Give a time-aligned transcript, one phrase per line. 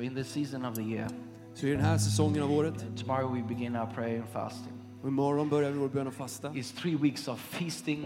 [0.00, 1.08] So, in this season of the year,
[1.54, 4.72] Så i den här säsongen av året, tomorrow we begin our prayer and fasting.
[5.02, 6.50] och imorgon börjar vi vår bön och fasta.
[6.50, 8.04] It's three weeks of feasting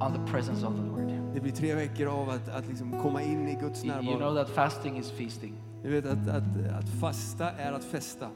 [0.00, 1.34] on the presence of the Lord.
[1.34, 4.18] Det blir tre veckor av att, att liksom komma in i Guds You you know
[4.18, 4.34] närvaro.
[4.44, 5.54] that fasting is feasting.
[5.82, 6.44] Ni vet att, att,
[6.78, 8.28] att fasta är att festa.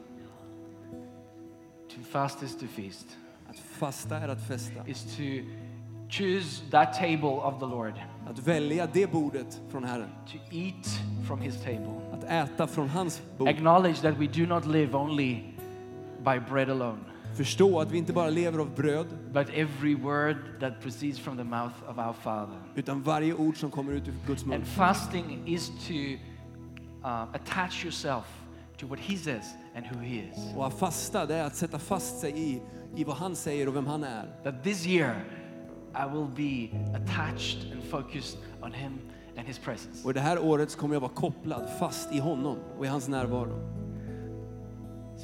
[1.95, 3.07] To fast is to feast.
[3.49, 4.87] Att fasta är att festa.
[4.87, 5.23] Is to
[6.11, 7.93] choose that table of the Lord.
[8.29, 10.09] Att välja det bordet från Herren.
[10.27, 10.87] To eat
[11.27, 12.01] from His table.
[12.13, 13.47] Att äta från hans bord.
[13.47, 15.43] Acknowledge that we do not live only
[16.23, 16.99] by bread alone,
[17.37, 21.43] Förstå att vi inte bara lever av bröd, but every word that proceeds from the
[21.43, 22.57] mouth of our Father.
[22.75, 24.55] utan varje ord som kommer ut ur Guds mun.
[24.55, 25.93] And fasting is to
[27.07, 28.25] uh, attach yourself
[28.77, 29.43] to what He says
[29.75, 30.55] and who He is.
[30.55, 32.61] Och att fasta, det är att sätta fast sig i,
[32.95, 34.25] i vad han säger och vem han är.
[34.43, 35.15] That this year
[35.95, 38.99] I will be attached and focused on Him
[39.37, 40.07] and His presence.
[40.07, 43.81] Och det här året kommer jag vara kopplad fast i honom och i hans närvaro.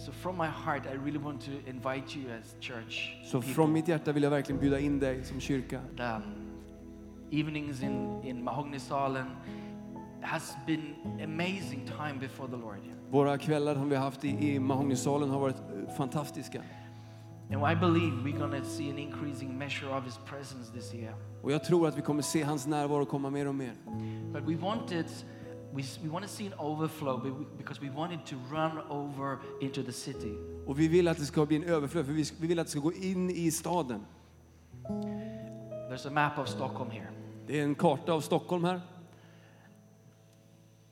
[0.05, 3.17] So, from my heart, I really want to invite you as church.
[3.23, 3.53] Så people.
[3.53, 5.81] från mitt hjärta vill jag verkligen bjuda in dig som kyrka.
[5.97, 6.21] the
[7.31, 9.35] evenings in, in Mahognisalen
[10.21, 12.79] has been amazing time before the Lord.
[13.09, 16.61] Våra kvällar som vi har haft i, i Mahognisalen har varit eh, fantastiska.
[17.49, 21.13] And I believe we're going to see an increasing measure of His presence this year.
[21.41, 23.73] Och jag tror att vi kommer se hans närvaro komma mer och mer.
[24.33, 25.05] But we wanted,
[25.73, 29.83] we, we want to see an overflow be- because we wanted to run over into
[29.83, 30.33] the city.
[30.65, 32.71] Och vi vill att det ska bli en överflöd, för vi, vi vill att det
[32.71, 34.05] ska gå in i staden.
[35.89, 37.07] There's a map of Stockholm here.
[37.47, 38.81] Det är en karta av Stockholm här.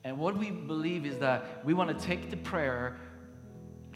[0.04, 2.92] And what we believe is that we want to take the prayer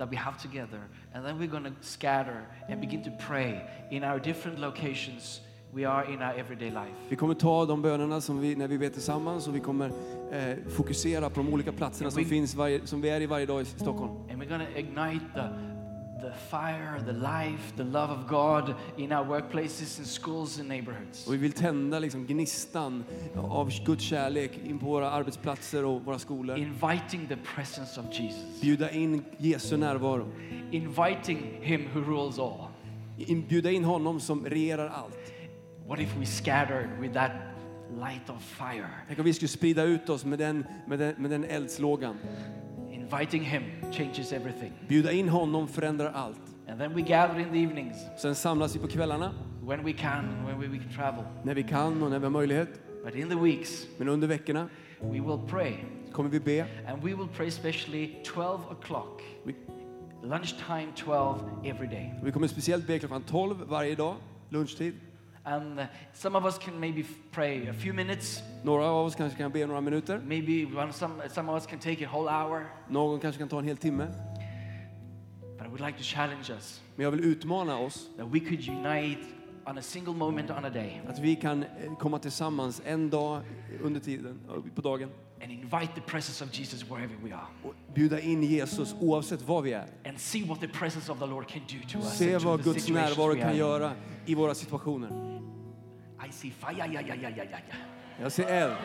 [0.01, 0.81] that we have together
[1.15, 5.41] and then we're going to scatter and begin to pray in our different locations
[5.73, 6.95] we are in our everyday life.
[7.09, 9.91] Vi kommer ta de bönerna som vi, när vi ber tillsammans och vi kommer
[10.33, 13.47] eh, fokusera på de olika platserna som, Vi- finns varje, som vi är i varje
[13.47, 14.11] dag i Stockholm.
[14.31, 15.43] And we're to ignite the,
[16.23, 21.27] the fire, the life, the love of God in our workplaces and schools and neighborhoods.
[21.27, 23.05] Och vi vill tända liksom gnistan
[23.37, 26.59] av Guds kärlek in på våra arbetsplatser och våra skolor.
[26.59, 28.61] Inviting the presence of Jesus.
[28.61, 30.29] Bjuda in Jesu närvaro.
[30.71, 32.69] Inviting Him who rules all.
[33.17, 35.33] In, bjuda in honom som regerar allt.
[35.87, 37.33] What if we scattered with that
[37.99, 38.91] light of fire?
[39.07, 42.17] Tänk om vi skulle sprida ut oss med den, med den, med den eldslågan.
[43.13, 43.63] Inviting Him
[43.93, 44.73] changes everything.
[44.89, 46.41] Bjuda in honom förändrar allt.
[46.69, 49.35] And then we gather in the evenings Sen samlas vi på kvällarna
[49.67, 51.25] when we can, when we, we can travel.
[51.45, 52.69] när vi kan och när vi har möjlighet.
[53.05, 54.69] But in the weeks, Men under veckorna
[55.01, 55.73] we will pray.
[56.13, 56.61] kommer vi be.
[56.89, 59.21] And we will pray especially 12 o'clock,
[60.23, 62.13] lunchtime 12 every day.
[62.23, 64.15] vi kommer speciellt be klockan 12 varje dag,
[64.49, 64.95] lunchtid.
[65.45, 68.43] And some of us can maybe pray a few minutes.
[68.63, 70.21] Några av oss kanske kan be några minuter.
[70.25, 72.67] Maybe one, some, some of us can take a whole hour.
[72.89, 74.07] Någon kanske kan ta en hel timme.
[75.59, 78.69] But I would like to challenge us Men jag vill utmana oss that we could
[78.69, 79.21] unite
[79.67, 83.43] on a single moment on a day att vi kan eh, komma tillsammans en dag
[83.83, 85.11] under tiden, eh, på dagen
[85.43, 89.63] and invite the presence of Jesus wherever we are och bjuda in Jesus oavsett var
[89.63, 89.87] vi är.
[90.05, 92.19] and see what the presence of the Lord can do to us.
[92.19, 93.93] Se vad Guds närvaro kan göra
[94.27, 95.11] i våra situationer.
[96.29, 96.77] I see fire.
[96.77, 97.61] Yeah, yeah, yeah, yeah, yeah.
[98.23, 98.77] Jag ser eld.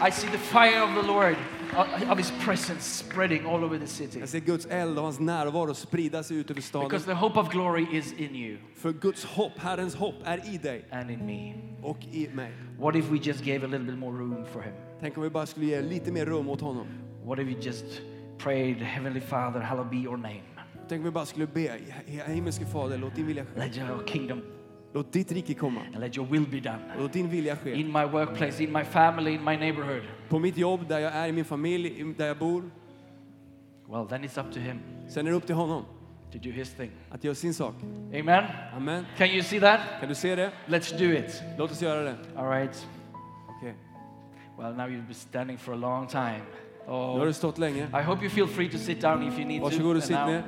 [0.00, 1.36] I see the fire of the Lord,
[2.10, 4.20] of His presence spreading all over the city.
[4.20, 6.88] Jag ser Guds eld och hans närvaro sprida sig ut över staden.
[6.88, 10.58] Because the hope of glory is in you För Guds hopp, Herrens hopp är i
[10.58, 11.54] dig and in me.
[11.82, 12.52] och i mig.
[12.78, 14.72] What if we just gave a little bit more room for Him?
[15.00, 16.86] Tänk om vi bara skulle ge lite mer rum åt honom.
[17.24, 17.84] What if we just
[18.38, 20.42] prayed, Heavenly Father, hallowed be your name.
[20.88, 21.70] Tänk om vi bara skulle be,
[22.26, 23.60] himmelske Fader, låt din vilja ske.
[23.60, 24.42] Let your kingdom
[24.94, 25.80] Låt ditt rike komma.
[25.92, 26.78] and let your will be done.
[26.96, 27.74] Och låt din vilja ske.
[27.74, 30.02] In my workplace, in my family, in my neighborhood.
[30.28, 32.70] På mitt jobb, där jag är, i min familj, där jag bor.
[33.90, 34.78] Well, then it's up to Him
[35.08, 35.84] Sen är det upp till honom
[36.32, 36.90] to do His thing.
[37.10, 37.74] att göra sin sak.
[38.20, 38.44] Amen?
[38.76, 39.04] Amen.
[39.18, 39.80] Can you see that?
[40.00, 40.50] Kan du se det?
[40.66, 41.42] Let's do it.
[41.58, 42.14] Låt oss göra det.
[42.36, 42.86] All right.
[43.58, 43.74] Okej.
[44.58, 46.40] Well, now you've been standing for a long time.
[46.86, 47.82] Nu har Oh, du stått länge.
[47.82, 50.06] I hope you feel free to sit down if you need Varsågod och to.
[50.08, 50.42] sitt And ner.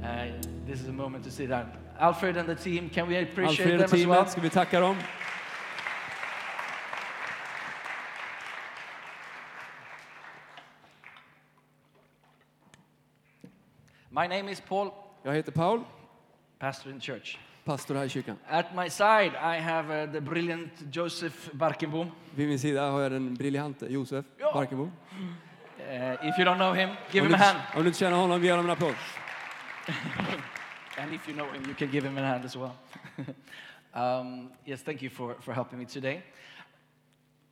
[0.00, 1.64] now, uh, this is a moment to sit down.
[2.02, 4.14] Alfred and the team, can we appreciate Alfred och them as well?
[4.16, 4.96] teamet, ska vi tacka dem?
[14.10, 14.90] My name is Paul,
[15.22, 15.84] Jag heter Paul,
[16.58, 17.38] pastor in church.
[17.64, 18.36] pastor här i kyrkan.
[18.48, 22.10] At my side, I have uh, the brilliant Joseph Barkenbom.
[22.34, 24.50] Vid min sida har jag den briljante Josef Ja.
[24.54, 24.82] Barkebo.
[24.82, 27.58] Uh, if you don't know him, give Om him du, a hand.
[27.76, 28.94] om du inte känner honom, ge honom en applåd.
[31.02, 32.76] And if you know him, you can give him a hand as well.
[33.94, 36.22] um, yes, thank you for, for helping me today.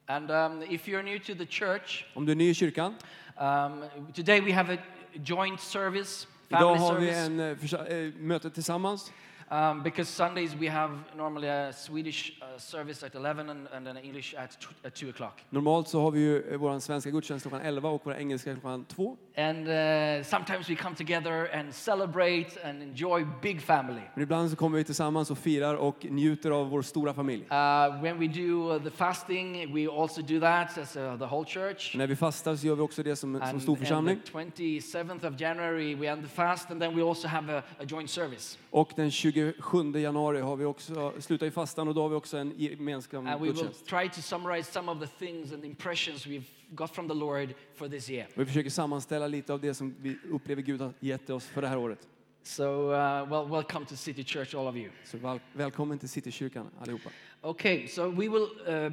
[0.08, 2.94] And um, if you're new to the church, Om du är ny i kyrkan,
[3.36, 3.82] um,
[4.14, 4.78] today we have a
[5.24, 7.26] joint service, idag family har vi service.
[7.26, 9.12] en eh, försa- eh, möte tillsammans.
[9.52, 13.96] Um, because Sundays we have normally a Swedish uh, service at 11 and, and an
[13.96, 15.44] English at, at 2 o'clock.
[15.50, 18.84] Normalt så har vi ju eh, vår svenska gudstjänst klockan 11 och vår engelska klockan
[18.84, 19.16] 2.
[19.36, 24.00] And uh, sometimes we come together and celebrate and enjoy big family.
[24.14, 27.42] Men ibland så kommer vi tillsammans och firar och njuter av vår stora familj.
[27.42, 31.44] Uh, when we do uh, the fasting, we also do that as uh, the whole
[31.46, 31.96] church.
[31.96, 34.20] När vi fastar så gör vi också det som, som And, stor and församling.
[34.26, 37.84] the 27th of January, we end the fast, and then we also have a, a
[37.88, 38.58] joint service.
[38.70, 42.36] Och den 27 januari har vi också, slutar i fastan och då har vi också
[42.36, 46.44] en gemensam And we will try to summarize some of the things and impressions we've
[46.70, 48.28] got from the Lord for this year.
[48.34, 51.68] Vi försöker sammanställa lite av det som vi upplever Gud har gett oss för det
[51.68, 52.08] här året.
[52.42, 54.90] So, uh, well, welcome to City Church, all of you.
[55.04, 57.10] Så väl, välkommen till Citykyrkan allihopa.
[57.42, 58.92] Okay, so we will uh,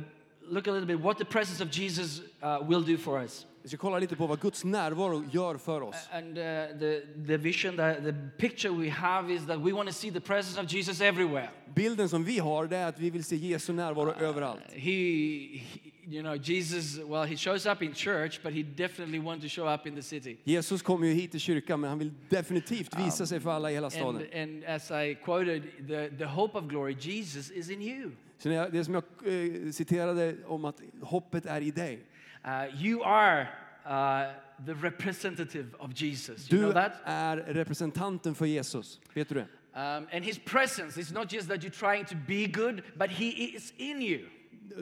[0.49, 3.45] look a little bit what the presence of Jesus uh, will do for us.
[3.63, 5.95] Vi ska kolla lite på vad Guds närvaro gör för oss.
[6.11, 6.43] And uh,
[6.79, 10.19] the, the vision, the, the picture we have is that we want to see the
[10.21, 11.49] presence of Jesus everywhere.
[11.75, 14.61] Bilden som vi har det är att vi vill se Jesu närvaro överallt.
[14.73, 19.43] He, he- you know, Jesus, well, he shows up in church, but he definitely wants
[19.43, 20.37] to show up in the city.
[20.43, 23.73] Jesus kommer ju hit till kyrkan men han vill definitivt visa sig för alla i
[23.73, 24.27] hela And, staden.
[24.33, 28.11] and as I quoted, the, the hope of glory, Jesus is in you.
[28.37, 31.99] Så när det som jag eh, citerade om att hoppet är i dig.
[32.45, 33.47] Uh, you are
[33.85, 34.31] uh,
[34.65, 36.51] the representative of Jesus.
[36.51, 36.91] You know Du that?
[37.03, 38.99] är representanten för Jesus.
[39.13, 39.47] Vet du det?
[39.73, 43.29] Um, and his presence is not just that you're trying to be good, but he
[43.55, 44.19] is in you.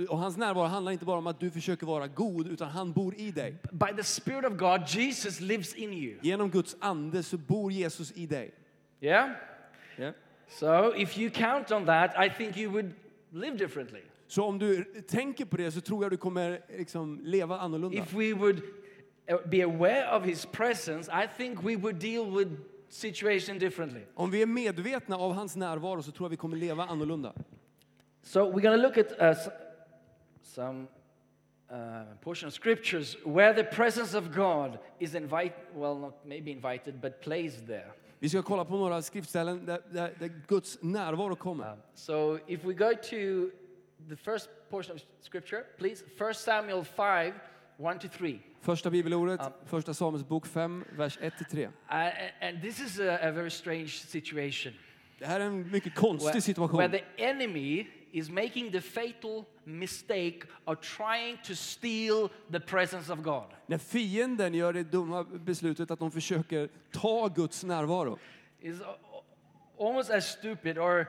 [0.09, 3.15] Och hans närvaro handlar inte bara om att du försöker vara god, utan han bor
[3.17, 3.55] i dig.
[3.71, 6.19] By the Spirit of God, Jesus lives in you.
[6.21, 8.53] Genom Guds ande så bor Jesus i dig.
[9.01, 9.29] Yeah?
[9.97, 10.11] Ja.
[10.47, 12.91] So if you count on that, I think you would
[13.31, 14.01] live differently.
[14.27, 17.97] Så om du tänker på det så tror jag du kommer liksom leva annorlunda.
[17.97, 18.61] If we would
[19.31, 22.51] uh, be aware of his presence, I think we would deal with
[22.89, 24.01] situation differently.
[24.13, 27.33] Om vi är medvetna av hans närvaro så tror jag vi kommer leva annorlunda.
[28.23, 29.53] So we're going to look at uh,
[30.45, 30.87] some
[31.69, 37.01] uh, portion of scriptures where the presence of God is invited, well, not maybe invited,
[37.01, 37.91] but placed there.
[38.19, 41.71] Vi ska kolla på några skriftställen där, där, där Guds närvaro kommer.
[41.71, 43.51] Um, so if we go to
[44.09, 47.33] the first portion of scripture, please, 1 Samuel 5,
[47.77, 48.39] 1 to 3.
[48.61, 51.63] Första bibelordet, första Samuels bok 5, vers 1-3.
[51.63, 51.71] Uh,
[52.41, 54.73] and this is a, a very strange situation.
[55.19, 56.77] Det här är en mycket konstig situation.
[56.77, 63.19] where the enemy is making the fatal mistake of trying to steal the presence of
[63.19, 63.45] God.
[63.65, 68.19] När fienden gör det dumma beslutet att de försöker ta Guds närvaro.
[68.59, 68.81] Is
[69.79, 71.07] almost as stupid, or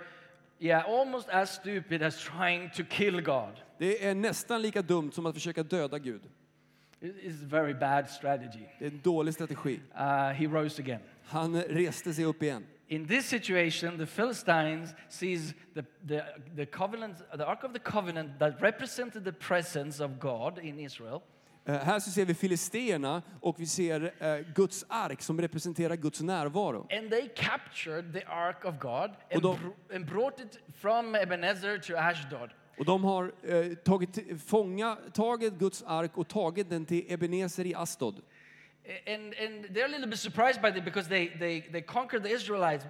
[0.58, 3.52] yeah, almost as stupid as trying to kill God.
[3.78, 6.22] Det är nästan lika dumt som att försöka döda Gud.
[7.00, 8.64] It is a very bad strategy.
[8.78, 9.80] Det är en dålig strategi.
[9.94, 11.00] Uh, he rose again.
[11.24, 12.64] Han reste sig upp igen.
[12.88, 16.22] In this situation, the Philistines sees the, the,
[16.56, 21.20] the covenant, the Ark of the Covenant that represented the presence of God in Israel.
[21.68, 26.20] Eh, Här så ser vi filisterna och vi ser eh, Guds ark som representerar Guds
[26.20, 26.86] närvaro.
[26.90, 31.78] And they captured the Ark of God and, de- br- and brought it from Ebenezer
[31.78, 32.50] to Ashdod.
[32.78, 37.74] Och de har eh, tagit, fånga, tagit Guds ark och tagit den till Ebenezer i
[37.74, 38.20] Astod.
[39.06, 42.30] And, and they're a little bit surprised by it because they, they, they conquered the
[42.30, 42.84] Israelites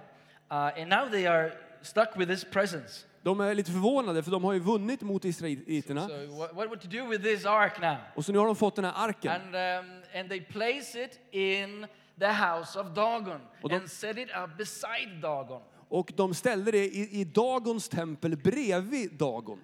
[0.51, 1.51] uh, and now they are
[1.81, 3.05] stuck with this presence.
[3.23, 6.07] De är lite förvånade för de har ju vunnit mot israeliterna.
[6.07, 7.97] So, what, what would to do with this ark now?
[8.15, 9.31] Och så nu har de fått den här arken.
[9.31, 11.87] And, um, and they place it in
[12.19, 15.61] the house of Dagon Och de- and set it up beside Dagon.
[15.89, 19.59] Och de ställde det i, i Dagons tempel bredvid Dagon.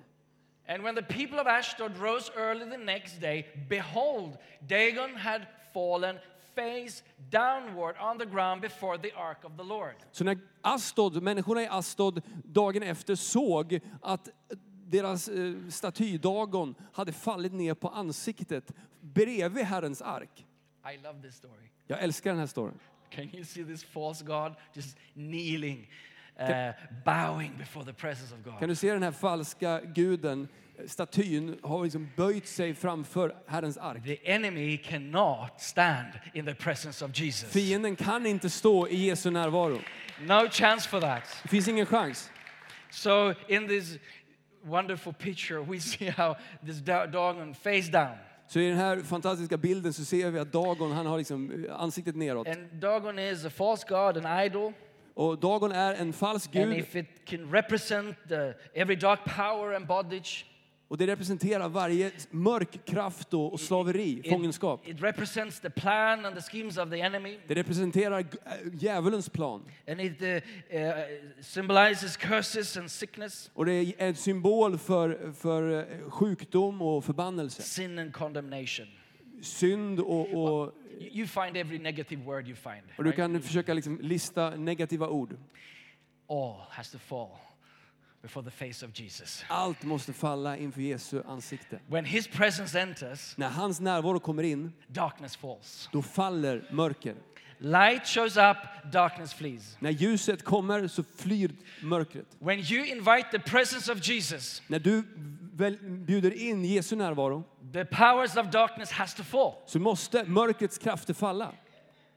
[0.68, 5.42] And when the people of Ashdod rose early the next day, behold, Dagon had
[5.74, 6.20] fallen
[6.56, 9.96] face downward on the ground before the ark of the Lord.
[10.12, 14.30] Så när Astod, människorna i Astod dagen efter såg att
[14.86, 20.46] deras eh, staty Dagon hade fallit ner på ansiktet bredvid Herrens ark.
[20.94, 21.70] I love this story.
[21.88, 22.80] Jag älskar den här storyn.
[23.10, 25.90] Can you see this false God just kneeling,
[26.40, 26.74] uh,
[27.06, 28.70] bowing before the presence of Kan God?
[28.70, 30.48] du se den här falska guden,
[30.80, 34.04] eh, statyn, har liksom böjt sig framför Herrens ark.
[34.04, 37.52] The enemy cannot stand in the presence of Jesus.
[37.52, 39.80] Fienden kan inte stå i Jesu närvaro.
[40.22, 41.24] No chance for that.
[41.44, 42.30] Det finns ingen chans.
[42.90, 43.98] So in this
[44.64, 46.36] wonderful picture, we see how
[46.66, 48.18] this da- Dagon face down.
[48.48, 51.76] Så i den här fantastiska bilden så ser vi att Dagon, han har liksom eh,
[51.82, 52.48] ansiktet neråt.
[52.48, 54.74] And Dagon is a false god, an idol.
[55.14, 56.78] Och Dagon är en falsk gud.
[56.78, 56.92] it
[58.30, 58.54] the,
[60.94, 64.88] Och det representerar varje mörk kraft och, och slaveri, fångenskap.
[64.88, 67.40] It represents the plan and the schemes of the enemy.
[67.48, 68.26] Det representerar äh,
[68.74, 69.64] djävulens plan.
[69.88, 70.40] And it uh, uh,
[71.42, 77.62] symbolizes curses and sickness, Och det är en symbol för, för eh, sjukdom och förbannelse.
[77.62, 78.88] sin and condemnation.
[79.44, 82.82] Synd och, och, You find every negative word you find.
[82.98, 85.38] och du kan försöka liksom lista negativa ord.
[86.30, 87.30] All has to fall
[88.22, 89.46] before the face of Jesus.
[89.48, 91.80] Allt måste falla inför Jesu ansikte.
[91.88, 95.90] When his presence enters, När hans närvaro kommer in, darkness falls.
[95.92, 97.16] då faller mörker.
[97.58, 98.58] Light shows up,
[98.92, 99.78] darkness flees.
[99.80, 102.26] När ljuset kommer så flyr mörkret.
[102.40, 105.04] When you invite the presence of Jesus, När du
[106.06, 107.44] bjuder in Jesu närvaro
[107.74, 109.54] the powers of darkness has to fall.
[109.66, 111.52] så måste mörkrets krafter falla.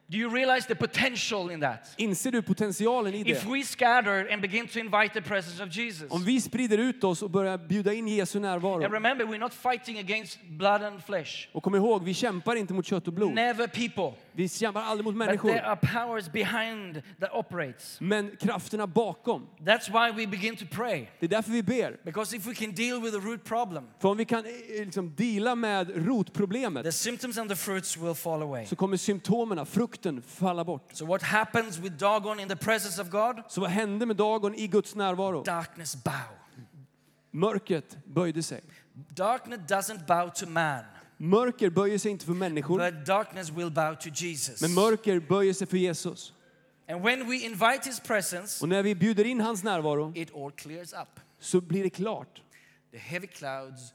[0.08, 1.94] Do you realize the potential in that?
[1.96, 3.50] Inser du potentialen i If det?
[3.50, 6.10] we scatter and begin to invite the presence of Jesus.
[6.10, 8.88] Om vi sprider ut oss och börjar bjuda in Jesu And närvaro.
[8.88, 11.48] remember, we're not fighting against blood and flesh.
[11.52, 13.32] Och kom ihåg, vi kämpar inte mot kött och blod.
[13.34, 14.12] Never people.
[14.36, 15.66] Vi kämpar aldrig mot But there människor.
[15.66, 18.00] are powers behind that operates.
[18.00, 21.06] Men krafterna bakom, That's why we begin to pray.
[21.20, 21.96] det är därför vi ber.
[22.04, 25.14] Because if we can deal with the root problem, För om vi kan eh, liksom
[25.16, 28.66] deala med rotproblemet the symptoms and the fruits will fall away.
[28.66, 30.82] så kommer symptomerna, frukten, falla bort.
[30.92, 33.42] So what happens with Dagon in the presence of God?
[33.48, 35.42] Så vad hände med Dagon i Guds närvaro?
[35.42, 36.12] Darkness bow.
[37.30, 38.60] Mörkret böjde sig.
[39.08, 40.84] Darkness doesn't bow to man,
[41.16, 44.62] Mörker böjer sig inte för människor, but darkness will bow to Jesus.
[44.62, 46.32] men mörker böjer sig för Jesus.
[46.88, 50.50] And when we invite his presence, Och när vi bjuder in hans närvaro it all
[50.52, 51.20] clears up.
[51.38, 52.42] så blir det klart.
[52.90, 53.92] The heavy clouds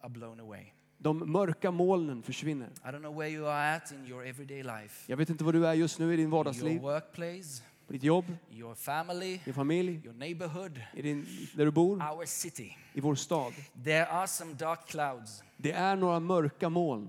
[0.00, 0.64] are blown away.
[0.98, 2.68] De mörka molnen försvinner.
[2.84, 5.52] I don't know where you are at in your everyday life, Jag vet inte var
[5.52, 9.54] du är just nu i din your vardagsliv, workplace, på ditt jobb, your family, din
[9.54, 12.76] familj, your neighborhood, i din, där du bor, our city.
[12.92, 13.52] i vår stad.
[13.84, 15.42] There are some dark clouds.
[15.56, 17.08] Det är några mörka moln.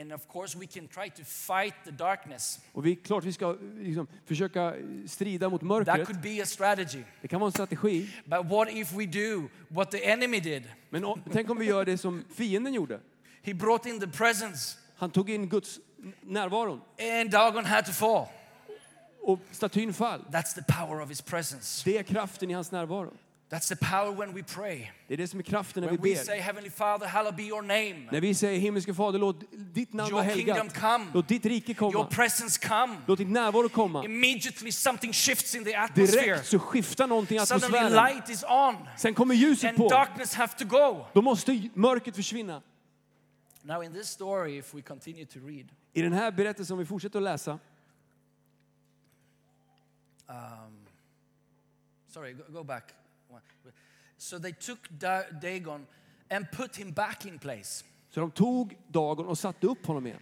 [0.00, 2.60] And of course, we can try to fight the darkness.
[2.72, 4.74] Och vi, klart vi ska liksom, försöka
[5.06, 6.06] strida mot That mörkret.
[6.06, 7.02] could be a strategy.
[7.22, 8.08] Det kan vara en strategi.
[8.24, 10.62] But what if we do what the enemy did?
[10.90, 13.00] Men om, tänk om vi gör det som fienden gjorde.
[13.42, 15.80] He brought in the presence, Han tog in Guds
[16.22, 16.80] närvaron
[17.20, 18.26] and Dagon had to fall.
[19.22, 20.20] Och statyn fall.
[20.30, 21.82] That's the power of his presence.
[21.90, 23.12] Det är kraften i hans närvaro.
[23.50, 24.86] That's the power when we pray.
[25.08, 26.24] Det är det som är kraften när vi When we ber.
[26.24, 28.08] say, Heavenly Father, hallowed be your name.
[28.12, 30.80] När vi säger himmelske Fader, låt ditt namn vara Your kingdom helgat.
[30.80, 31.06] come.
[31.14, 32.04] Låt ditt rike Your komma.
[32.06, 32.96] presence come.
[33.06, 34.04] Låt ditt närvaro komma.
[34.04, 36.22] Immediately something shifts in the atmosphere.
[36.22, 38.14] Direkt så skiftar någonting i Suddenly atmosfären.
[38.14, 39.88] light is on Sen kommer ljuset and på.
[39.88, 41.06] darkness have to go.
[41.12, 42.62] Då måste mörkret försvinna.
[43.62, 46.86] Now in this story, if we continue to read, I den här berättelsen, om vi
[46.86, 47.58] fortsätter att läsa,
[50.30, 50.86] um,
[52.08, 52.94] sorry, go, go back.
[54.18, 55.86] So they took Da- Dagon
[56.30, 57.84] and put him back in place.
[58.10, 60.20] så de tog Dagon och satte upp honom igen.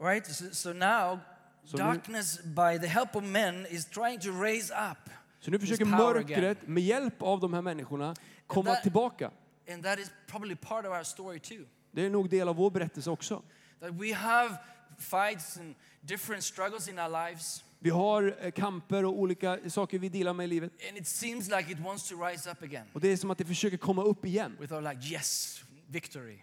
[0.00, 0.26] Right?
[0.26, 1.18] So, so now,
[1.64, 5.10] So nu- darkness, by the help of men, is trying to raise up.
[5.40, 6.40] Så nu försöker power again.
[6.40, 8.14] mörkret med hjälp av de här människorna
[8.46, 9.30] komma that- tillbaka.
[9.72, 11.64] And that is probably part of our story too.
[11.92, 13.42] Det är nog del av vår berättelse också.
[13.80, 14.56] That we have
[14.98, 20.08] fights and different struggles in our lives, Vi har eh, kamper och olika saker vi
[20.08, 20.72] delar med i livet.
[20.88, 22.86] and it seems like it wants to rise up again.
[22.92, 24.56] Och det är som att det försöker komma upp igen.
[24.60, 26.38] We thought, like, yes, victory.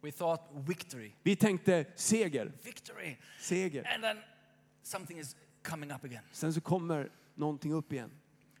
[0.00, 3.16] We thought, victory, Vi tänkte seger, victory.
[3.40, 3.94] seger.
[3.94, 4.16] And then
[4.82, 6.22] something is coming up again.
[6.32, 8.10] Sen så kommer någonting upp igen.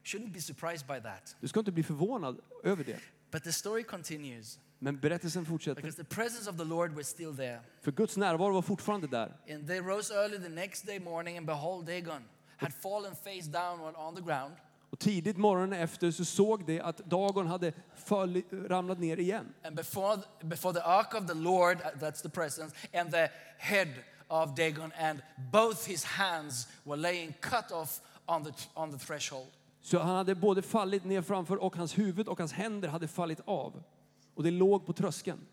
[0.04, 1.36] Shouldn't be surprised by that.
[1.40, 2.98] Du ska inte bli förvånad över det.
[3.30, 5.82] But the story continues Men berättelsen fortsätter.
[5.82, 7.60] because the presence of the Lord was still there.
[7.80, 9.36] För Guds närvaro var fortfarande där.
[9.50, 12.22] And they rose early the next day morning, and behold, Dagon
[12.56, 14.54] had fallen face downward on the ground.
[14.90, 19.54] Och tidigt morgonen efter så såg de att Dagon hade fall, ramlat ner igen.
[19.64, 23.28] And before, before the ark of the Lord, uh, that's the presence, and the
[23.58, 23.88] head
[24.28, 29.46] of Dagon, and both his hands were laying cut off on the, on the threshold.
[29.80, 33.40] Så han hade både fallit ner framför och hans huvud och hans händer hade fallit
[33.44, 33.82] av.
[34.36, 35.46] Och det låg på tröskeln.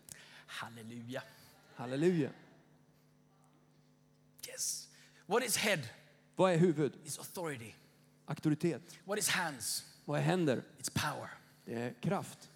[0.46, 1.22] Hallelujah.
[1.74, 2.30] Halleluja.
[4.48, 4.88] Yes.
[5.26, 5.80] What is head?
[6.36, 6.92] Vad är huvud?
[7.04, 7.74] Is authority.
[8.26, 8.82] Auktoritet.
[9.04, 9.84] What is hands?
[10.04, 10.62] Vad är händer?
[10.78, 11.30] It's power.
[11.64, 12.50] Det är kraft.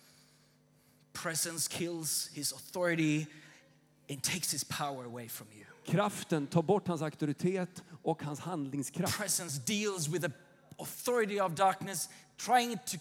[1.12, 3.26] Presence kills his authority
[4.10, 5.64] and takes his power away from you.
[5.84, 9.18] Kraften tar bort hans auktoritet och hans handlingskraft.
[9.18, 10.32] Presence deals with the
[10.78, 12.98] authority of darkness, trying to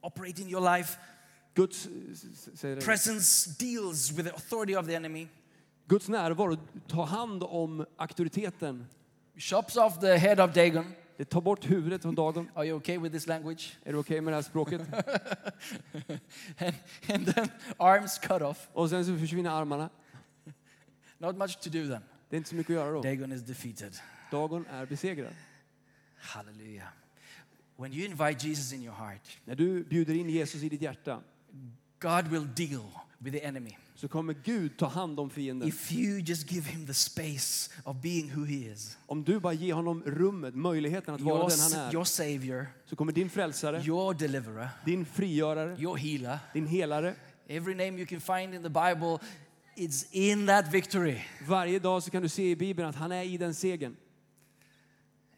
[0.00, 0.98] operate in your life.
[1.54, 1.88] Guds.
[2.84, 5.28] Presence deals with the authority of the enemy,
[5.88, 8.86] Guds närvaro tar hand om auktoriteten.
[9.36, 10.84] chops off the head of Dagon,
[11.16, 12.50] Det tar bort huvudet från Dagon.
[12.54, 13.78] Are you okay with this language?
[13.84, 14.80] Är du okej med det här språket?
[16.58, 16.74] and,
[17.08, 18.68] and then arms cut off.
[18.72, 19.90] Och sen så försvinner armarna.
[21.18, 22.02] Not much to do then.
[22.28, 23.02] Det är inte så mycket att göra då.
[23.02, 23.96] Dagon is defeated.
[24.30, 25.34] Dagon är besegrad.
[26.16, 26.88] Hallelujah.
[27.76, 31.22] When you invite Jesus in your heart, När du bjuder in Jesus i ditt hjärta
[32.00, 32.84] God will deal
[33.18, 33.76] with the enemy.
[33.94, 35.68] så kommer Gud ta hand om fienden.
[35.68, 39.52] If you just give him the space of being who he is, Om du bara
[39.52, 43.30] ger honom rummet, möjligheten att vara your, den han är, your savior, så kommer din
[43.30, 47.14] frälsare, your deliverer, din frigörare, your healer, din helare,
[47.48, 49.18] every name you can find in the Bible,
[49.76, 51.18] it's in that victory.
[51.46, 53.96] varje dag så kan du se i Bibeln att han är i den segern.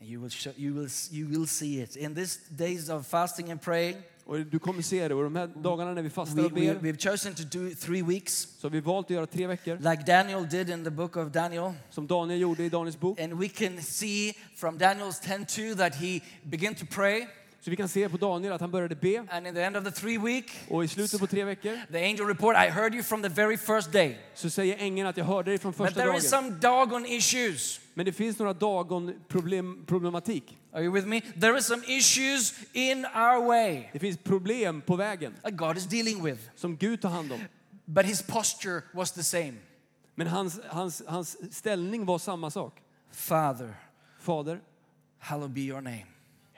[0.00, 1.96] You will, show, you, will, you will see it.
[1.96, 5.14] In these days of fasting and praying, Och du kommer se det.
[5.14, 7.74] Och de här dagarna när vi fastar we, och we, ber we've chosen to do
[7.74, 9.76] three weeks, så har vi valt att göra tre veckor.
[9.76, 11.72] like Daniel did in the book of Daniel.
[11.90, 13.20] Som Daniel gjorde i Daniels bok.
[13.20, 17.26] And we can see from Daniel's 10 that he began to pray.
[17.64, 19.24] Så vi kan se på Daniel att han började be.
[19.30, 22.04] And in the end of the three week, Och i slutet på tre veckor the
[22.04, 24.18] angel report, I heard you from the very first day.
[24.34, 26.18] så säger ängeln att jag hörde dig från But första there dagen.
[26.18, 27.80] is some doggone issues.
[27.94, 30.58] Men det finns några Dagon-problematik.
[30.72, 31.20] Are you with me?
[31.20, 35.84] There is some issues in our way Det finns problem på vägen that God is
[35.86, 36.40] dealing with.
[36.56, 37.40] som Gud tar hand om.
[37.84, 39.54] But his posture was the same.
[40.14, 42.80] Men hans, hans, hans ställning var samma sak.
[43.12, 43.74] Father,
[44.20, 44.60] Fader,
[45.18, 46.06] hallowed be your name.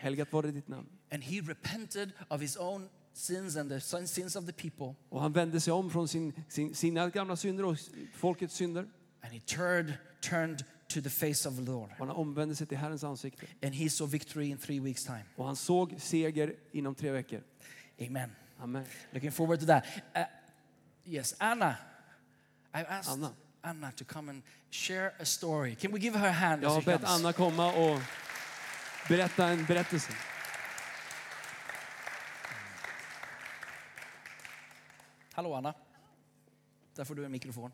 [0.05, 0.87] Helgat var det ditt namn.
[1.11, 4.95] And he repented of his own sins and the sin- sins of the people.
[5.09, 7.77] Och han vände sig om från sin, sin, sina gamla synder och
[8.15, 8.87] folkets synder.
[9.23, 11.91] And he turned, turned to the face of the Lord.
[11.99, 13.47] Han omvände sig till Herrens ansikte.
[13.63, 15.25] And he saw victory in three weeks' time.
[15.37, 17.43] Och han såg seger inom tre veckor.
[18.01, 18.31] Amen.
[18.59, 18.85] Amen.
[19.13, 19.85] Looking forward to that.
[20.17, 20.23] Uh,
[21.05, 21.77] yes, Anna.
[22.75, 23.33] I asked Anna.
[23.63, 23.93] Anna.
[23.97, 25.75] to come and share a story.
[25.75, 27.05] Can we give her a hand Jag har bett?
[27.05, 28.01] Anna komma och
[29.09, 30.13] berätta en berättelse.
[35.33, 35.75] Hallå Anna.
[36.95, 37.73] Där får du en mikrofon.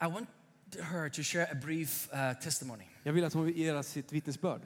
[0.00, 0.28] I want
[0.80, 2.84] her to share a brief uh, testimony.
[3.02, 4.60] Jag vill att hon ger sitt vittnesbörd.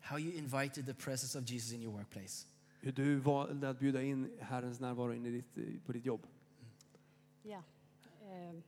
[0.00, 2.46] How you invited the presence of Jesus in your workplace.
[2.80, 6.26] Hur du valde att bjuda in Herrens närvaro in i ditt, på ditt jobb.
[7.42, 7.62] Ja.
[8.22, 8.60] Eh,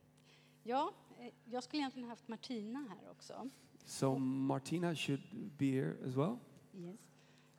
[0.63, 3.49] ja, eh, jag skulle egentligen haft Martina här också.
[3.87, 5.21] So Martina should
[5.57, 6.37] be here as well.
[6.73, 6.97] Yes.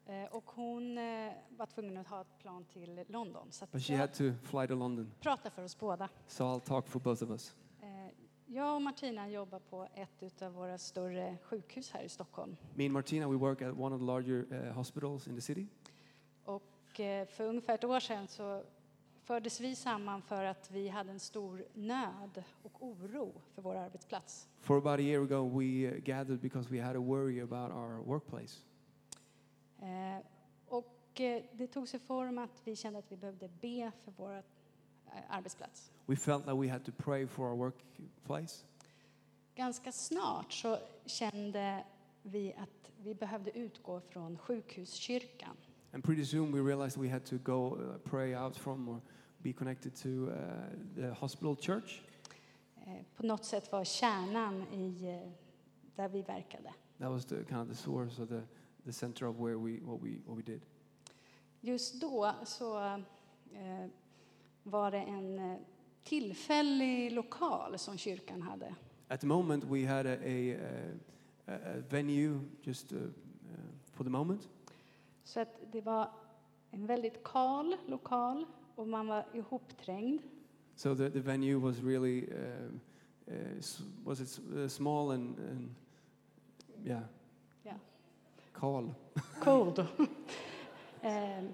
[0.06, 3.46] Eh, och hon eh, var tvungen att ha ett plan till London.
[3.50, 5.12] Så att But she jag had to fly to London.
[5.20, 6.08] pratar för oss båda.
[6.26, 7.54] So I'll talk for both of us.
[7.82, 7.88] Eh,
[8.46, 12.56] jag och Martina jobbar på ett av våra större sjukhus här i Stockholm.
[12.74, 15.66] Me and Martina, we work at one of the larger uh, hospitals in the city.
[16.44, 18.64] Och eh, för ungefär ett år sedan så
[19.28, 24.48] fördes vi samman för att vi hade en stor nöd och oro för vår arbetsplats.
[24.60, 28.60] For about a year ago, we gathered because we had a worry about our workplace.
[29.78, 30.24] Eh,
[30.68, 34.36] och eh, det tog sig form att vi kände att vi behövde be för vår
[34.36, 34.42] eh,
[35.28, 35.90] arbetsplats.
[36.06, 38.64] We felt that we had to pray for our workplace.
[39.54, 41.84] Ganska snart så kände
[42.22, 45.56] vi att vi behövde utgå från sjukhuskyrkan.
[45.92, 49.00] And pretty soon we realized we had to go uh, pray out from
[49.42, 50.35] be connected to uh,
[50.94, 52.03] the hospital church.
[52.87, 55.31] Eh, på något sätt var kärnan i eh,
[55.96, 56.74] där vi verkade.
[56.98, 58.42] That was the kind of the source or the,
[58.85, 60.61] the center of where we what we what we did.
[61.61, 63.87] Just då så eh,
[64.62, 65.57] var det en
[66.03, 68.74] tillfällig lokal som kyrkan hade.
[69.09, 70.57] At the moment, we had a, a,
[71.46, 73.11] a, a venue just uh, uh,
[73.92, 74.48] for the moment.
[75.24, 76.11] Så att det var
[76.70, 78.46] en väldigt kal lokal
[78.78, 80.22] och man var ihopträngd.
[80.76, 82.80] So the, the venue was really um,
[83.28, 85.74] uh, s- was it uh, small and, and
[86.84, 87.02] yeah,
[87.62, 87.72] Ja.
[88.52, 88.94] call.
[89.40, 89.78] Cold.
[91.02, 91.44] eh,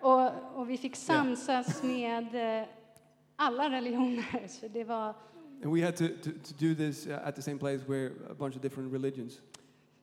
[0.00, 2.68] och, och vi fick samsas med eh,
[3.36, 4.46] alla religioner.
[4.48, 5.14] Så det var
[5.64, 8.34] And we had to, to, to do this uh, at the same place where a
[8.34, 9.40] bunch of different religions.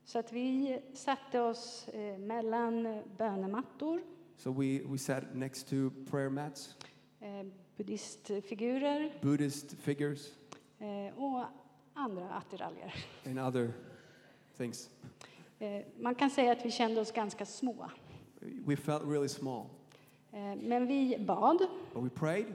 [0.06, 4.02] Så att vi satte oss eh, mellan eh, bönemattor,
[4.38, 6.76] So we, we sat next to prayer mats,
[7.22, 7.44] eh,
[7.78, 10.32] buddhistfigurer Buddhist figures,
[10.80, 11.44] eh, och
[11.94, 12.94] andra attiraljer.
[13.26, 13.74] and other
[14.58, 14.90] things.
[15.60, 17.90] Eh, man kan säga att vi kände oss ganska små.
[18.66, 19.66] We felt really small,
[20.32, 21.58] Eh, men vi bad
[21.94, 22.46] but we prayed.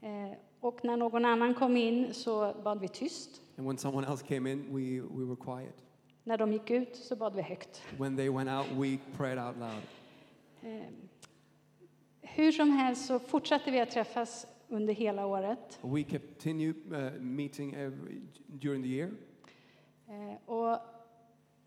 [0.00, 3.40] eh, och när någon annan kom in så bad vi tyst.
[3.58, 5.74] And when someone else came in, we, we were quiet.
[6.24, 7.82] När de gick ut så bad vi högt.
[7.98, 9.82] When they went out, we prayed out loud.
[10.64, 10.86] Eh,
[12.20, 15.78] hur som helst så fortsatte vi att träffas under hela året.
[15.82, 19.10] We continued uh, meeting every, during the year.
[20.08, 20.78] Eh, och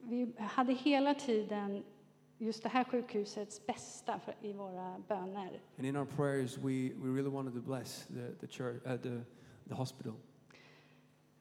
[0.01, 1.83] vi hade hela tiden
[2.37, 5.61] just det här sjukhusets bästa för, i våra böner.
[5.77, 9.21] And in our prayers, we, we really wanted to bless the, the church, uh, the,
[9.67, 10.13] the hospital.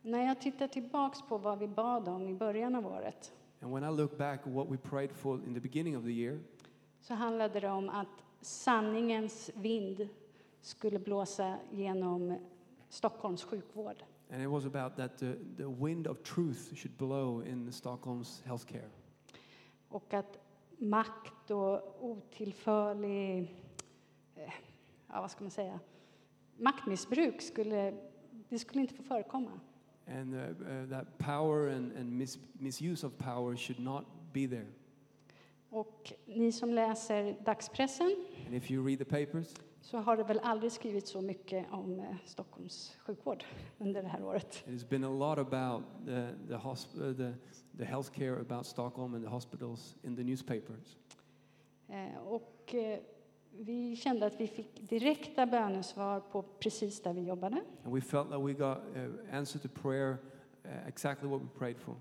[0.03, 3.85] När jag tittar tillbaks på vad vi bad om i början av året And when
[3.85, 6.39] I look back at what we prayed for in the beginning of the year,
[7.07, 10.09] så handlade det om att sanningens vind
[10.61, 12.39] skulle blåsa genom
[12.89, 14.05] Stockholms sjukvård.
[14.31, 18.91] and it was about that the, the wind of truth should blow in Stockholm's healthcare.
[19.89, 20.39] Och att
[20.79, 23.39] makt och otillförlig,
[24.35, 24.53] eh,
[25.09, 25.81] ja vad ska man säga,
[26.57, 27.95] maktmissbruk skulle,
[28.49, 29.61] det skulle inte få förekomma.
[30.07, 34.67] And uh, uh, that power and, and mis- misuse of power should not be there.
[35.77, 38.17] Och ni som läser dagspressen
[39.09, 43.45] papers, så har det väl aldrig skrivits så mycket om eh, Stockholms sjukvård
[43.79, 44.65] under det här året.
[44.67, 47.33] it has been a lot about the, uh, the,
[47.79, 50.97] the healthcare about Stockholm and the hospitals in the newspapers.
[51.89, 52.99] Eh, Och eh,
[53.51, 57.57] vi kände att vi fick direkta bönesvar på precis där vi jobbade.
[57.85, 60.17] And we felt that we got uh, answer to prayer
[60.65, 61.95] uh, exactly what we prayed for.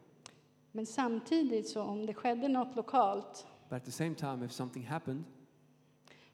[0.72, 4.86] Men samtidigt så om det skedde något lokalt But at the same time, if something
[4.88, 5.24] happened,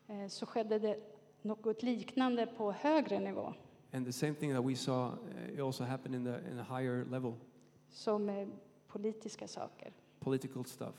[0.07, 0.95] eh, så skedde det
[1.41, 3.53] något liknande på högre nivå.
[3.93, 6.77] and the same thing that we saw, uh, it also happened in the in a
[6.79, 7.33] higher level,
[7.89, 8.51] som
[8.87, 9.91] politiska saker.
[10.19, 10.95] political stuff.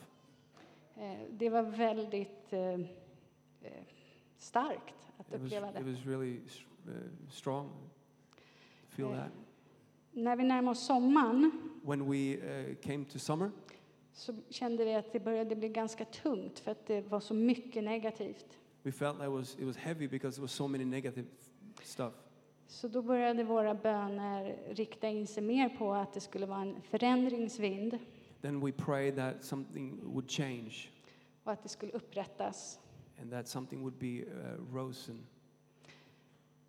[0.97, 2.53] Eh, Det var väldigt
[4.37, 5.83] starkt att It was, uppleva it det.
[5.83, 6.39] was really
[7.29, 7.69] strong
[8.89, 9.31] feel that.
[10.11, 11.51] När vi närmade oss sommaren
[11.85, 13.51] When we came to summer,
[14.13, 17.83] så kände vi att det började bli ganska tungt för att det var så mycket
[17.83, 18.57] negativt.
[18.83, 21.27] we felt that was it was heavy because there was so many negative
[21.83, 22.13] stuff.
[22.67, 26.81] Så då började våra böner rikta in sig mer på att det skulle vara en
[26.81, 27.99] förändringsvind
[28.41, 30.73] Then we prayed that something would change
[31.43, 32.79] och att det skulle upprättas.
[33.21, 35.25] and that something would be uh, rosen.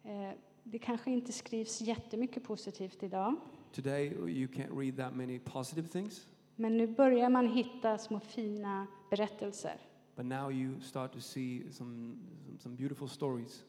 [0.04, 0.30] Eh,
[0.62, 3.34] Det kanske inte skrivs jättemycket positivt idag,
[3.72, 8.86] Today, you can't read that many positive things, men nu börjar man hitta små fina
[9.10, 9.76] berättelser.
[10.16, 13.64] but now you start to see some, some, some beautiful stories.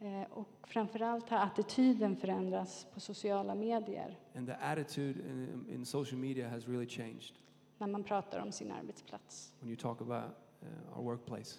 [0.00, 6.18] Eh, Och framförallt har attityden förändrats på sociala medier And the attitude in, in social
[6.20, 7.34] media has really changed
[7.78, 9.52] när man pratar om sin arbetsplats.
[9.60, 10.24] when you talk about
[10.62, 11.58] uh, our workplace.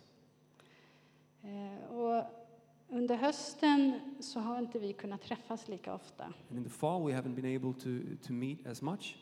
[1.43, 2.23] Eh, Och
[2.89, 6.23] under hösten så har inte vi kunnat träffas lika ofta.
[6.23, 7.89] And in the fall, we haven't been able to,
[8.27, 9.17] to meet as much.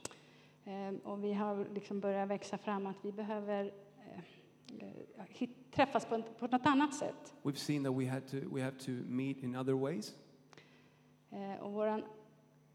[0.65, 3.73] Eh, Och vi har liksom börjat växa fram att vi behöver
[4.79, 7.33] eh, träffas på, något annat sätt.
[7.43, 10.15] We've seen that we, had to, we have to meet in other ways.
[11.31, 12.03] Eh, Och vår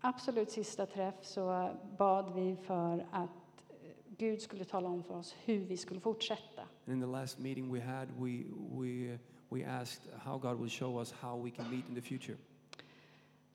[0.01, 3.31] absolut sista träff så bad vi för att
[3.71, 6.63] eh, Gud skulle tala om för oss hur vi skulle fortsätta.
[6.87, 9.19] And in the last meeting we had, we, we,
[9.49, 12.37] we asked how God will show us how we can meet in the future.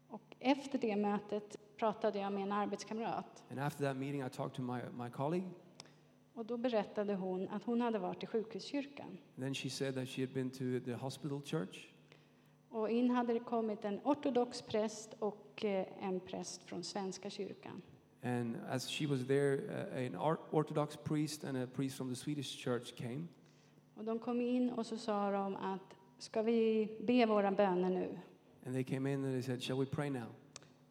[0.07, 4.53] Och efter det mötet pratade jag med en arbetskamrat And after that meeting, I talked
[4.55, 5.49] to my, my colleague.
[6.33, 9.07] och då berättade hon att hon hade varit i sjukhuskyrkan.
[9.07, 11.87] And then she said that she had been to the hospital church.
[12.69, 17.81] Och in hade det kommit en ortodox präst och eh, en präst från Svenska kyrkan.
[18.23, 22.15] And as she was there, uh, an Or- Orthodox priest and a priest from the
[22.15, 23.27] Swedish church came.
[23.95, 28.19] Och de kom in och så sa de att ska vi be våra böner nu?
[28.65, 30.27] And they came in and they said, Shall we pray now?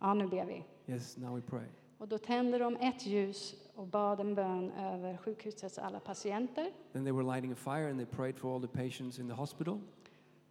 [0.03, 0.65] Ja, nu ber vi.
[0.91, 1.67] Yes, now we pray.
[1.99, 6.71] Och då tände de ett ljus och bad en bön över sjukhusets alla patienter.
[6.93, 9.35] Then they were lighting a fire and they prayed for all the patients in the
[9.35, 9.81] hospital.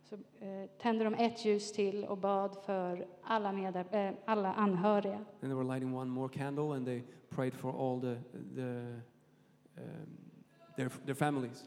[0.04, 5.26] Så eh, tände de ett ljus till och bad för alla, medar- eh, alla anhöriga.
[5.40, 8.16] Then they were lighting one more candle and they prayed for all the,
[8.56, 8.62] the,
[9.82, 10.18] um,
[10.76, 11.66] their, their families.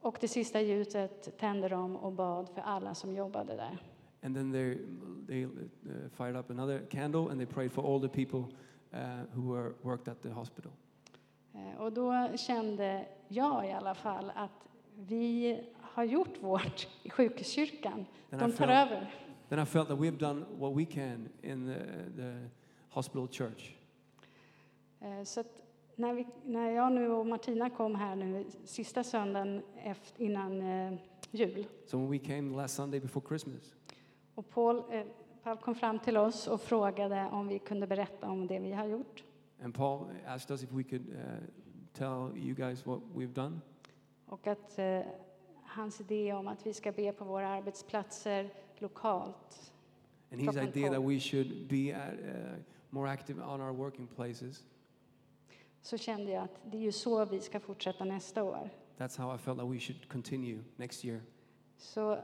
[0.00, 3.78] Och det sista ljuset tände de och bad för alla som jobbade där.
[4.26, 4.78] And then they,
[5.26, 8.44] they uh, fired up another candle and they prayed for all the people
[8.92, 8.98] uh,
[9.34, 10.72] who were worked at the hospital.
[11.54, 18.06] Eh, Och då kände jag i alla fall att vi har gjort vårt i sjukhuskyrkan.
[18.30, 19.14] Then De tar felt, över.
[19.48, 21.80] then I felt that we've done what we can in the,
[22.22, 22.48] the
[22.88, 23.74] hospital church.
[25.00, 25.44] Eh, Så
[25.96, 30.98] när, vi, när jag nu och Martina kom här nu sista söndagen efter, innan eh,
[31.30, 33.74] jul So when we came last Sunday before Christmas,
[34.36, 35.06] och Paul, eh,
[35.42, 38.86] Paul kom fram till oss och frågade om vi kunde berätta om det vi har
[38.86, 39.24] gjort.
[39.62, 41.16] and Paul asked us if we could uh,
[41.92, 43.60] tell you guys what we've done.
[44.26, 45.00] Och att eh,
[45.62, 49.72] hans idé om att vi ska be på våra arbetsplatser lokalt.
[50.32, 54.06] And his Klockan idea that we should be at, uh, more active on our working
[54.06, 54.64] places.
[55.82, 58.70] så kände jag att det är ju så vi ska fortsätta nästa år.
[58.98, 61.20] That's how I felt that we should continue next year.
[61.78, 62.18] Så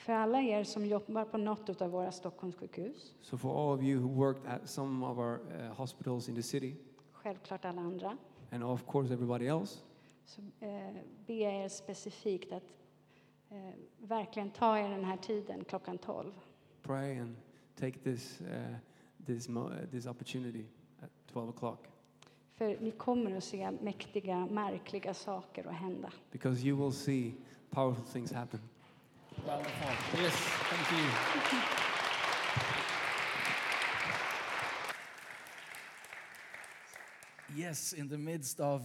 [0.00, 4.00] för alla er som jobbar på något av våra Stockholmssjukhus, So for all of you
[4.00, 6.76] who worked at some of our uh, hospitals in the city,
[7.12, 8.16] självklart alla andra,
[8.50, 9.78] and of course everybody else,
[10.24, 10.94] så eh,
[11.26, 12.62] ber jag er specifikt att
[13.50, 16.32] eh, verkligen ta er den här tiden klockan 12.
[16.82, 17.36] pray and
[17.76, 18.46] take this, uh,
[19.26, 20.64] this, uh, this opportunity
[21.02, 21.78] at 12 o'clock
[22.54, 26.12] För ni kommer att se mäktiga, märkliga saker att hända.
[26.32, 27.32] because you will see
[27.70, 28.60] powerful things happen.
[29.46, 30.22] Wonderful.
[30.22, 31.06] Yes, thank you.
[37.56, 38.82] Yes, in the midst of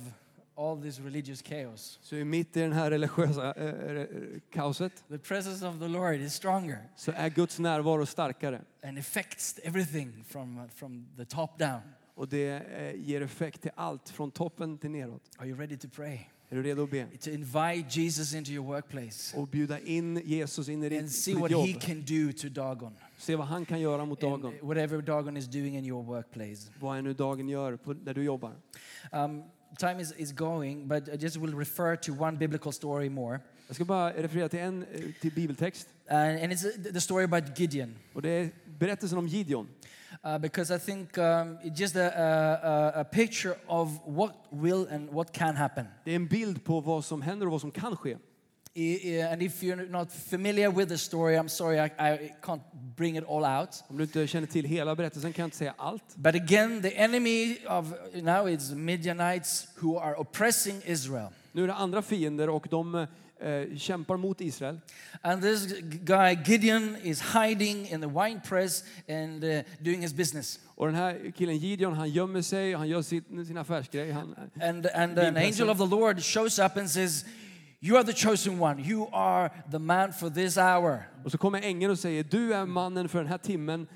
[0.55, 4.07] all this religious chaos, Så mitt i den här religiösa eh,
[4.51, 9.59] kaoset the presence of the Lord is stronger så är Guds närvaro starkare and affects
[9.63, 11.81] everything from, from the top down.
[12.15, 15.21] och det eh, ger effekt till allt från toppen till neråt.
[15.37, 16.19] Are you ready to pray?
[16.55, 17.05] Är du redo att be?
[17.21, 21.31] To invite Jesus into your workplace Och bjuda in Jesus in i and ditt, see
[21.31, 21.67] ditt what jobb.
[21.67, 22.93] he can do to Dagon.
[23.17, 24.53] Se vad han kan göra mot And Dagon.
[24.61, 26.71] whatever Dagon is doing in your workplace.
[26.79, 28.51] Vad är nu Dagen gör på, där du jobbar.
[29.11, 29.43] Um,
[29.77, 33.39] time is, is going, but I just will refer to one biblical story more.
[33.67, 35.87] Jag ska bara referera till en eh, till bibeltext.
[36.07, 37.95] And, and it's uh, the story about Gideon.
[38.13, 39.67] Och det är berättelsen om Gideon.
[40.23, 45.09] Uh, because I think um, it's just a, a, a- picture of what will and
[45.11, 45.85] what can happen.
[46.03, 48.17] Det är en bild på vad som händer och vad som kan ske.
[48.73, 52.61] I- I- and if you're not familiar with the story, I'm sorry, I, I can't
[52.95, 53.83] bring it all out.
[53.87, 56.15] Om du inte känner till hela berättelsen kan jag inte säga allt.
[56.15, 61.27] But again, the enemy of now is Midianites who are oppressing Israel.
[61.51, 63.07] Nu är det andra fiender och de
[63.39, 64.79] eh, kämpar mot Israel.
[65.21, 70.59] And this guy, Gideon, is hiding in the wine press and uh, doing his business.
[70.75, 74.11] Och den här killen Gideon, han gömmer sig, han gör sitt, sin affärsgrej.
[74.11, 77.25] Han, And, and an angel of the Lord shows up and says,
[77.79, 78.81] You are the chosen one.
[78.81, 81.03] You are the man for this hour.
[81.23, 83.87] och så kommer ängeln och säger, du är mannen för den här timmen.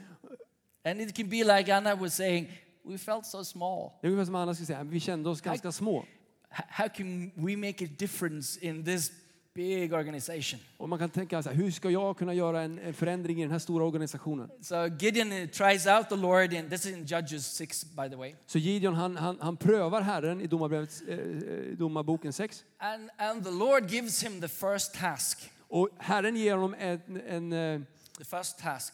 [0.86, 2.48] And it can be like Anna was saying,
[2.84, 3.92] We felt so small.
[4.02, 6.06] Det är ungefär som Anna skulle säga, vi kände oss ganska små.
[6.50, 9.12] How can we make a difference in this
[9.54, 10.60] big organization?
[10.78, 13.42] Och man kan tänka så här, hur ska jag kunna göra en, en förändring i
[13.42, 14.50] den här stora organisationen?
[14.62, 18.16] So Gideon uh, tries out the Lord, and this is in Judges 6, by the
[18.16, 18.36] way.
[18.46, 22.66] Så Gideon han, han, han prövar Herren i domarbrevets, eh, eh, domarboken 6.
[22.80, 25.52] And, and the Lord gives him the first task.
[25.68, 27.82] Och Herren ger honom en, en, eh,
[28.20, 28.94] The first task.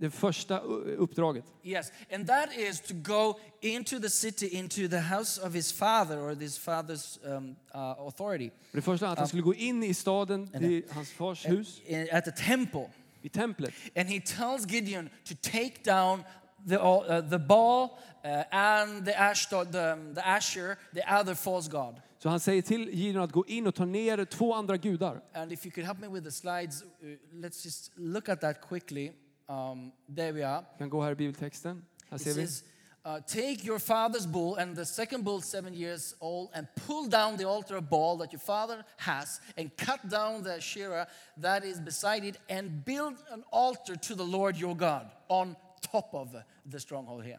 [0.00, 0.58] Det första
[0.98, 1.44] uppdraget.
[1.64, 6.18] Yes, and that is to go into the city, into the house of his father
[6.18, 10.48] or his father's um, uh, authority, Det första att han skulle gå in i staden
[10.48, 12.86] till hans fars hus, in- at the temple.
[13.22, 13.74] i templet.
[13.96, 16.22] And he tells Gideon to take down
[16.68, 17.82] the, uh, the Baal
[18.24, 21.94] uh, and the, Ashdod, the, um, the Asher, the other false god.
[22.18, 25.20] Så han säger till Gideon att gå in och ta ner två andra gudar.
[25.34, 26.88] And if you could help me with the slides, uh,
[27.32, 29.12] let's just look at that quickly.
[29.48, 30.64] Um, there we are.
[30.72, 31.84] Vi kan gå här i bibeltexten.
[32.10, 32.42] Här ser vi.
[33.04, 37.36] uh, Take your father's bull and the second bull, seven years old, and pull down
[37.36, 41.06] the altar of Baal that your father has, and cut down the Asherah
[41.42, 45.56] that is beside it, and build an altar to the Lord your God on
[45.92, 46.36] top of
[46.72, 47.38] the stronghold here.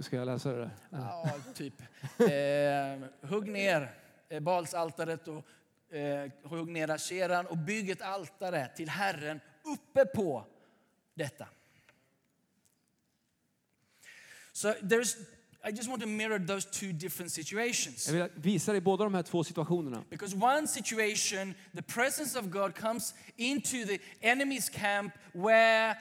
[0.00, 0.70] Ska jag läsa det där?
[0.90, 1.82] Ja, typ.
[2.18, 3.94] Eh, hugg ner
[4.28, 10.44] eh, Balsaltaret och eh, hugg ner Asheran och bygg ett altare till Herren uppe på
[11.14, 11.48] detta.
[14.52, 15.16] So there's,
[15.64, 18.08] I just want to mirror those two different situations.
[18.08, 20.04] Jag vill visa dig båda de här två situationerna.
[20.10, 25.96] Because one situation, the presence of God comes into the enemy's camp where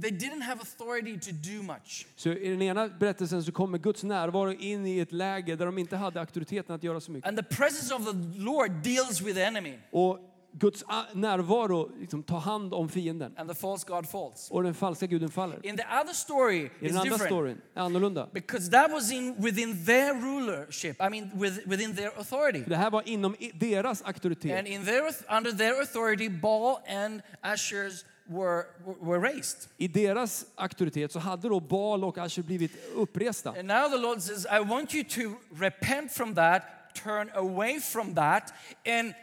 [0.00, 2.06] they didn't have authority to do much.
[2.16, 5.78] Så i den ena berättelsen så kommer Guds närvaro in i ett läge där de
[5.78, 7.28] inte hade auktoriteten att göra så mycket.
[7.28, 10.18] And the presence of the Lord deals with the enemy, Och
[10.52, 13.34] Guds närvaro liksom tar hand om fienden.
[13.36, 14.50] and the false God falls.
[14.50, 15.66] Och den falska guden faller.
[15.66, 18.28] In the other story, I den andra storyn är annorlunda.
[18.32, 22.62] Because that was in, within their rulership, I mean, with, within their authority.
[22.62, 24.66] För det här var inom deras And auktoritet.
[24.66, 25.02] in their,
[25.36, 29.68] under their authority, Baal and Asher's were, were, were raised.
[29.78, 33.50] I deras auktoritet så hade då Baal och Asher blivit uppresta.
[33.50, 36.62] And now the Lord says, I want you to repent from that,
[36.94, 38.52] turn away from that,
[38.86, 39.14] and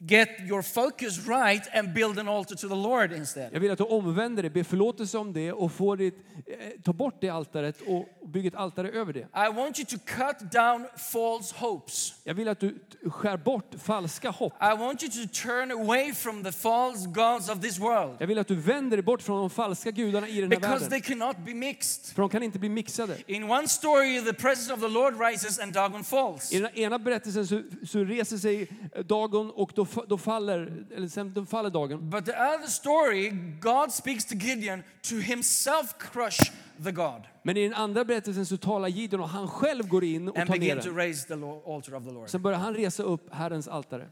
[0.00, 3.48] get your focus right and build an altar to the Lord instead.
[3.52, 6.14] Jag vill att du omvänder dig, ber förlåtelse om det och får ditt,
[6.46, 9.20] eh, ta bort det altaret och bygga ett altare över det.
[9.20, 12.14] I want you to cut down false hopes.
[12.24, 14.52] Jag vill att du skär bort falska hopp.
[14.52, 18.38] I want you to turn away from the false gods of this world Jag vill
[18.38, 20.90] att du vänder dig bort från de falska gudarna i den här because världen.
[20.90, 22.14] they cannot be mixed.
[22.14, 23.16] För de kan inte bli mixade.
[23.26, 26.52] In one story, the presence of the Lord rises and Dagon falls.
[26.52, 28.68] I den ena berättelsen så, så reser sig
[29.04, 32.10] Dagon och då, då, faller, eller sen, då faller Dagon.
[32.10, 36.52] But the other story, God speaks to Gideon to himself crush
[36.84, 40.28] the God Men i den andra berättelsen så talar Gideon och han själv går in
[40.28, 42.28] och and tar ner to raise the altar of the Lord.
[42.28, 44.06] Sen börjar han resa upp Herrens altare.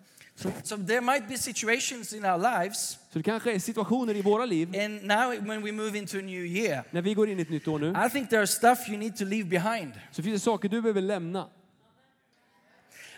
[0.63, 4.47] So there might be situations in our lives, Så det kanske är situationer i våra
[4.47, 7.43] liv, and now when we move into a new year, när vi går in i
[7.43, 9.93] ett nytt år nu, I think there are stuff you need to leave behind.
[10.11, 11.49] så finns det saker du behöver lämna.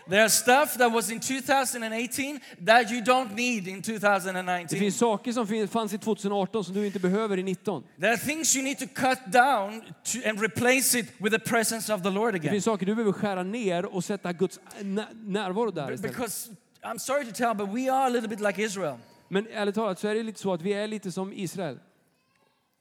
[0.09, 4.79] There are stuff that was in 2018 that you don't need in Det 2019.
[4.79, 7.83] finns saker som fanns i 2018 som du inte behöver i 19.
[7.99, 11.93] There are things you need to cut down to, and replace it with the presence
[11.93, 12.51] of the Lord Det again.
[12.51, 16.15] finns saker du behöver skära ner och sätta Guds nä- närvaro där istället.
[16.15, 16.49] Because
[16.83, 18.97] I'm sorry to tell, but we are a little bit like Israel.
[19.27, 21.79] Men ärligt talat så är det lite så att vi är lite som Israel.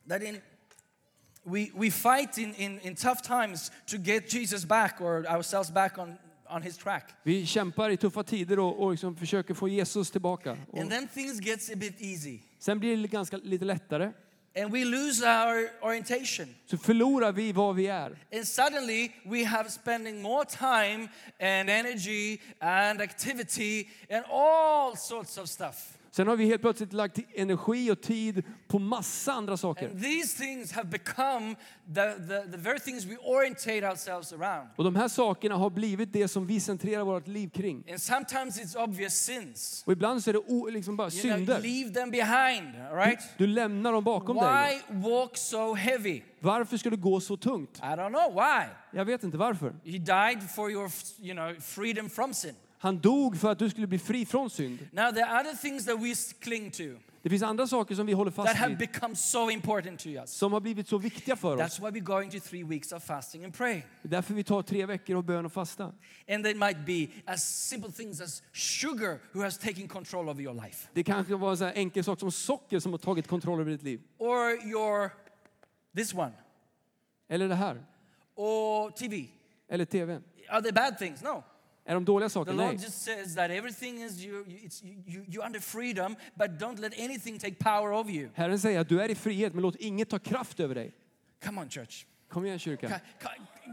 [0.09, 0.41] That in
[1.45, 5.99] we, we fight in, in, in tough times to get Jesus back or ourselves back
[5.99, 6.17] on,
[6.51, 7.05] on his track.
[7.23, 10.57] Vi kämpar i tuffa tider och, och liksom försöker få Jesus tillbaka.
[10.71, 12.39] Och And then things gets a bit easy.
[12.59, 14.13] sen blir det ganska, lite lättare.
[14.57, 16.55] And we lose our orientation.
[16.67, 18.19] Så förlorar vi vad vi är.
[18.33, 21.09] And suddenly we have spending more time
[21.41, 25.97] and energy and activity and all sorts of stuff.
[26.13, 29.91] Sen har vi helt plötsligt lagt energi och tid på massa andra saker.
[29.91, 31.55] And these things have become
[31.95, 34.69] the, the, the very things we orientate ourselves around.
[34.77, 37.85] Och de här sakerna har blivit det som vi centrerar vårt liv kring.
[37.91, 39.83] And sometimes it's obvious sins.
[39.87, 41.61] Och ibland så är det o, liksom bara You know, synder.
[41.61, 43.21] leave them behind, right?
[43.39, 44.83] Du lämnar dem bakom dig.
[44.89, 46.23] Why walk so heavy?
[46.41, 47.79] Varför ska du gå så tungt?
[47.79, 48.67] I don't know why.
[48.99, 49.75] Jag vet inte varför.
[49.85, 52.55] He died for your, you know, freedom from sin.
[52.83, 54.79] Han dog för att du skulle bli fri från synd.
[54.93, 56.83] Now there are other things that we cling to
[57.23, 60.09] Det finns andra saker som vi håller that fast have vid become so important to
[60.09, 60.31] us.
[60.31, 61.61] som har blivit så viktiga för oss.
[61.61, 63.83] That's why we're going to three weeks of fasting and praying.
[64.03, 65.93] Det är därför vi tar tre veckor av bön och fasta.
[66.29, 70.55] And they might be as simple things as sugar who has taken control over your
[70.55, 70.89] life.
[70.95, 73.83] Det kanske var en här enkel sak som socker som har tagit kontroll över ditt
[73.83, 74.01] liv.
[74.19, 75.11] Or your,
[75.97, 76.33] this one.
[77.29, 77.85] Eller det här.
[78.35, 79.27] Or TV.
[79.69, 80.23] Eller tvn.
[80.49, 81.23] Are they bad things?
[81.23, 81.45] No.
[81.85, 82.53] Är de dåliga The saker?
[82.53, 82.77] Lord Nej.
[82.85, 86.93] just says that everything is you, it's, you, you, you're under freedom, but don't let
[86.99, 88.29] anything take power over you.
[88.35, 90.93] Herren säger att du är i frihet, men låt inget ta kraft över dig.
[91.45, 92.05] Come on, church.
[92.29, 92.89] Kom igen kyrka.
[92.89, 93.31] Ca- ca-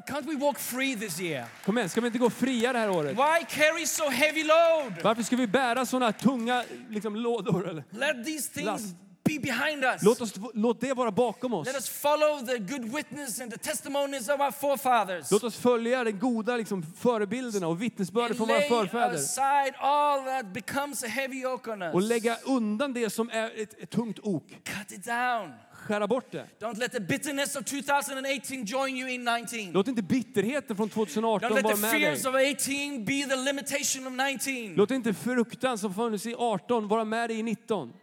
[0.07, 1.45] Can't we walk free this year?
[1.65, 3.11] Kom igen, ska vi inte gå fria det här året?
[3.11, 4.93] Why carry so heavy load?
[5.03, 7.69] Varför ska vi bära såna tunga liksom, lådor?
[7.69, 7.83] Eller?
[7.89, 8.95] Let these things Last.
[9.27, 10.03] Be behind us.
[10.03, 11.67] Låt, oss, låt det vara bakom oss.
[11.67, 15.31] Let us follow the good witness and the testimonies of our forefathers.
[15.31, 19.15] Låt oss följa de goda liksom, förebilderna och vittnesbörden från våra förfäder.
[19.15, 22.09] aside all that becomes a heavy yoke on Och us.
[22.09, 24.47] lägga undan det som är ett, ett tungt ok.
[24.49, 25.51] Cut it down.
[25.71, 26.45] Skära bort det.
[26.59, 29.71] Don't let the bitterness of 2018 join you in 19.
[29.71, 32.01] Låt inte bitterheten från Don't 2018 let vara med dig.
[32.01, 34.13] fears of 18 be the limitation of
[34.47, 34.75] 19.
[34.75, 37.93] Låt inte fruktan som fanns i 18 vara med dig i 19.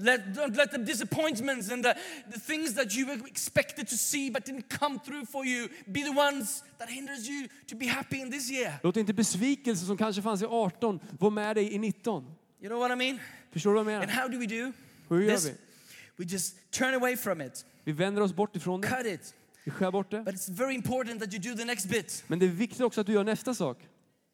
[0.00, 1.94] Let, don't let the disappointments and the,
[2.32, 6.02] the things that you were expected to see but didn't come through for you be
[6.02, 8.72] the ones that hinders you to be happy in this year.
[8.82, 12.24] Låt inte besvikelse som kanske fanns i 18 vara med dig i 19.
[12.60, 13.20] You know what I mean?
[13.52, 14.22] Förstår du vad jag And menar?
[14.22, 14.72] how do we do?
[15.08, 15.54] Hur gör This, vi?
[16.16, 18.88] we just turn away from it, Vi vänder oss bort ifrån det.
[18.88, 19.34] cut it.
[19.64, 20.20] Vi skär bort det.
[20.22, 22.24] But it's very important that you do the next bit.
[22.26, 23.78] Men det är viktigt också att du gör nästa sak.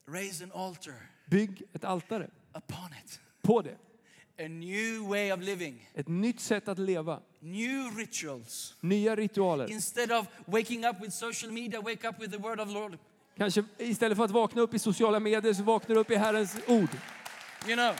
[0.08, 0.94] Raise an altar
[1.30, 3.20] Bygg ett altare upon it.
[3.42, 3.76] på det.
[4.38, 7.20] A new way of living, Ett nytt sätt att leva.
[7.40, 8.74] new rituals.
[8.80, 9.70] Nya ritualer.
[9.70, 12.98] Instead of waking up with social media, wake up with the word of Lord.
[13.36, 16.56] Kanske istället för att vakna upp i sociala medier så vaknar du upp i Herrens
[16.66, 16.88] ord.
[17.66, 17.94] You know,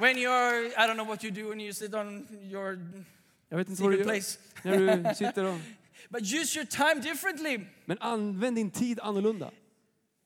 [0.00, 2.78] when you're, I don't know what you do when you sit on your
[3.48, 5.54] Jag vet inte vad du gör place, när du sitter och...
[6.08, 9.50] but use your time differently Men använd din tid annorlunda.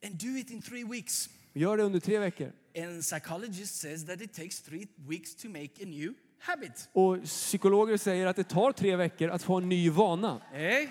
[0.05, 1.29] and do it in three weeks.
[1.53, 2.53] Gör det under tre veckor.
[2.77, 6.89] And psychologist says that it takes three weeks to make a new habit.
[6.93, 10.41] Och psykologer säger att det tar tre veckor att få en ny vana.
[10.55, 10.89] Eh?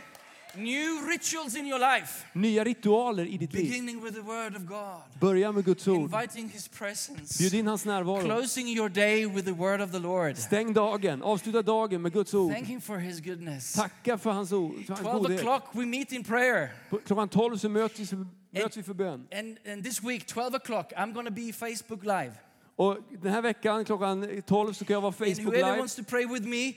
[0.56, 3.70] New rituals in your life, Nya ritualer i ditt liv.
[3.70, 5.98] beginning with the word of God, Börja med Guds ord.
[6.14, 8.22] inviting His presence, Bjud in hans närvaro.
[8.22, 11.22] closing your day with the word of the Lord, Stäng dagen.
[11.24, 12.54] Avsluta dagen med Guds ord.
[12.54, 13.74] thank Him for His goodness.
[13.74, 14.86] Tacka för hans ord.
[14.86, 15.42] För hans 12 godhet.
[15.42, 16.70] o'clock, we meet in prayer.
[17.06, 19.28] Klockan 12 så möts vi, möts vi för bön.
[19.34, 22.32] And, and this week, 12 o'clock, I'm to be Facebook Live.
[22.76, 25.80] Och den här veckan klockan 12 så kan jag vara And Facebook whoever live.
[25.80, 26.74] wants to pray with me, uh,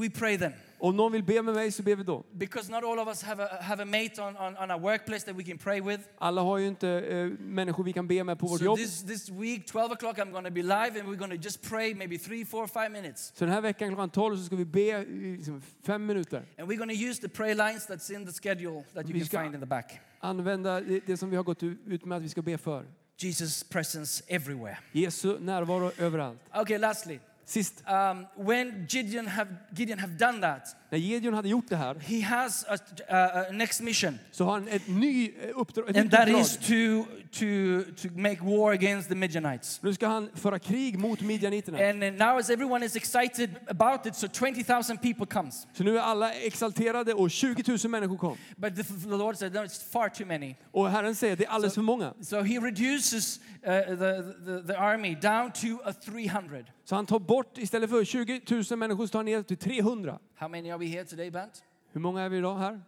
[0.00, 0.52] we pray them.
[0.78, 2.24] Om någon vill be med mig så ber vi då.
[2.32, 5.24] Because not all of us have a, have a mate on, on, on our workplace
[5.26, 6.02] that we can pray with.
[6.18, 8.78] Alla har ju inte eh, människor vi kan be med på vårt So jobb.
[8.78, 11.62] this, this week, 12 o'clock, I'm going to be live and we're going to just
[11.68, 13.32] pray maybe three, four, five minutes.
[13.34, 16.42] Så den här veckan klockan 12 så ska vi be i liksom fem minuter.
[16.58, 19.18] And we're going to use the prayer lines that's in the schedule that you Vi
[19.20, 20.00] can ska- find in the back.
[20.20, 22.84] Använda det, det som vi har gått ut med att vi ska be för.
[23.18, 24.78] Jesus' presence everywhere.
[24.92, 26.38] Jesu närvaro överallt.
[26.54, 27.18] Okay, lastly,
[27.48, 31.94] Sist, um, when Gideon have, Gideon have done that, när Gideon hade gjort det här
[31.94, 32.76] he has a,
[33.08, 34.18] a next mission.
[34.30, 35.90] så har han ett ny eh, uppdrag.
[35.90, 36.40] Ett And nytt that uppdrag.
[36.40, 39.82] is to, to, to make war against the Midianites.
[39.82, 41.88] Nu ska han föra krig mot midjaniterna.
[41.90, 45.66] And uh, now as everyone is excited about it, so 20,000 people comes.
[45.72, 48.36] Så nu är alla exalterade och 20 000 människor kom.
[48.56, 50.54] But the, the Lord said, no, it's far too many.
[50.70, 52.14] Och Herren säger det är alldeles för många.
[52.22, 56.64] So he reduces uh, the, the, the army down to a 300.
[56.84, 58.40] Så han tar bort, istället för 20
[58.70, 60.18] 000 människor så tar han ner till 300.
[60.38, 61.64] How many are we here today, Bant?
[61.92, 62.80] Hur många är vi idag här?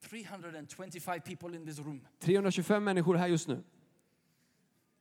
[0.00, 2.00] 325 people in this room.
[2.20, 3.62] 325 människor här just nu.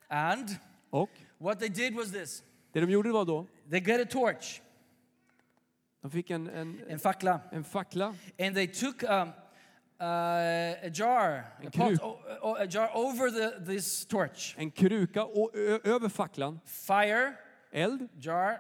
[0.07, 0.49] And
[0.89, 2.43] Och what they did was this.
[2.71, 4.61] det de gjorde var då, They get a torch
[6.01, 9.33] de fick en, en, and fakla, en fackla and they took um, uh,
[10.01, 12.01] a jar, a, En pot, kruk.
[12.03, 14.55] o- o- a jar over the, this torch.
[14.57, 17.33] en kruka och ö, över facklan, Fire,
[17.71, 18.57] eld, jar,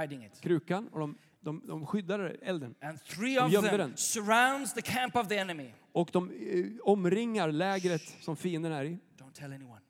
[0.00, 0.40] hiding it.
[0.40, 2.74] krukan och de, de, de skyddade elden.
[2.80, 3.96] And three De of gömde them den.
[3.96, 5.70] surrounds the camp of the enemy.
[5.92, 8.98] Och de eh, omringar lägret som fienden är i.
[9.18, 9.80] Don't tell anyone.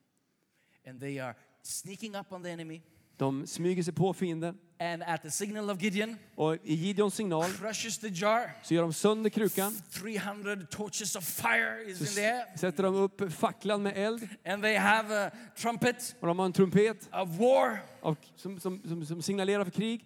[0.86, 2.82] And they are sneaking up on the enemy.
[3.18, 7.44] De smyger sig på fienden And at the signal of Gideon, och i Gideons signal
[7.52, 8.50] crushes the jar.
[8.62, 9.72] så gör de sönder krukan.
[9.92, 12.56] 300 torches of fire is Så in the air.
[12.56, 16.52] sätter de upp facklan med eld And they have a trumpet och de har en
[16.52, 17.78] trumpet of war.
[18.02, 20.04] av, som, som, som, som signalerar för krig.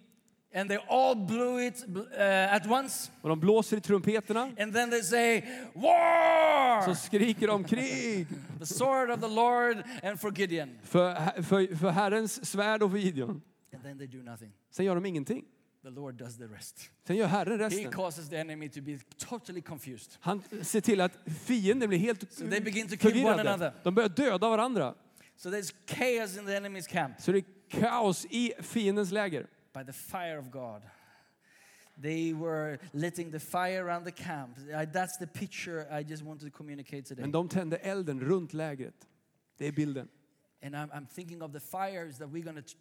[0.53, 3.11] And they all blew it uh, at once.
[3.21, 4.41] Och de blåser i trumpeterna.
[4.59, 5.41] And then they say,
[5.73, 6.81] War!
[6.85, 8.27] Så skriker de krig
[8.59, 10.69] The sword of the Lord and for Gideon.
[10.83, 13.41] för, för, för Herrens svärd och för Gideon.
[13.73, 14.51] And then they do nothing.
[14.71, 15.43] Sen gör de ingenting.
[15.83, 16.89] The Lord does the rest.
[17.07, 17.91] Sen gör Herren He resten.
[17.91, 20.11] causes the enemy to be totally confused.
[20.19, 21.11] Han ser till att
[21.45, 23.73] fienden blir helt So they begin to kill one another.
[23.83, 24.93] De börjar döda varandra.
[25.35, 27.21] So there's chaos in the enemy's camp.
[27.21, 27.45] Så det är
[27.79, 29.47] kaos i fiendens läger.
[29.73, 30.81] By the fire of God.
[32.01, 34.57] They were letting the fire around the camp.
[34.93, 37.21] That's the picture I just wanted to communicate today.
[37.21, 39.07] Men de tände elden runt lägret.
[39.57, 40.09] Det är bilden.
[40.63, 42.75] And I'm, I'm thinking of the fires that we're going to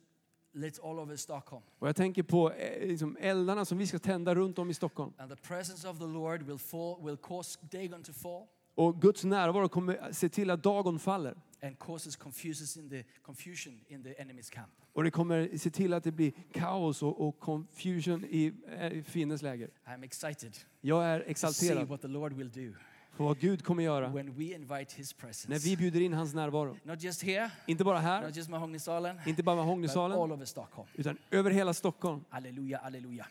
[0.53, 1.63] lit all over Stockholm.
[1.79, 5.13] Och jag tänker på eh, liksom eldarna som vi ska tända runt om i Stockholm.
[5.19, 9.25] And the presence of the Lord will fall, will cause Dagon to fall Och Guds
[9.25, 11.35] närvaro kommer se till att dagon faller.
[11.63, 14.71] And causes confuses in the confusion in the enemy's camp.
[14.93, 19.43] Och det kommer se till att det blir kaos och, och confusion i eh, fiendens
[19.43, 19.71] läger.
[19.87, 22.75] I'm excited Jag är to see exalterad what the Lord will do
[23.17, 25.69] på vad Gud kommer göra when we invite His när presence.
[25.69, 26.77] vi bjuder in hans närvaro.
[26.83, 30.89] Not just here, Inte bara här, not just Mahognisalen, inte bara but all over Stockholm.
[30.95, 32.25] utan över hela Stockholm.
[32.29, 33.27] Hallelujah, hallelujah.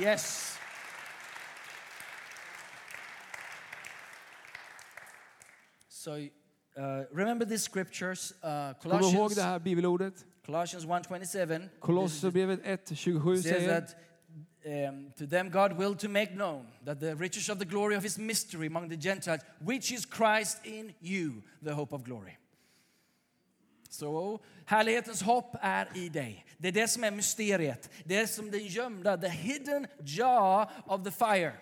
[0.00, 0.53] Yes.
[6.04, 6.28] So
[6.76, 10.24] uh, remember these scriptures, uh, Kom ihåg Colossians, det här bibelordet.
[10.46, 13.96] Colossians 1.27 Kolosserbrevet 1.27 says säger that
[14.90, 18.02] um, to them God will to make known that the riches of the glory of
[18.02, 22.36] his mystery among the Gentiles, which is Christ in you, the hope of glory.
[23.90, 26.44] Så härlighetens hopp är i dig.
[26.58, 27.90] Det är det som är mysteriet.
[28.04, 31.52] Det är som den gömda, the hidden jar of the fire.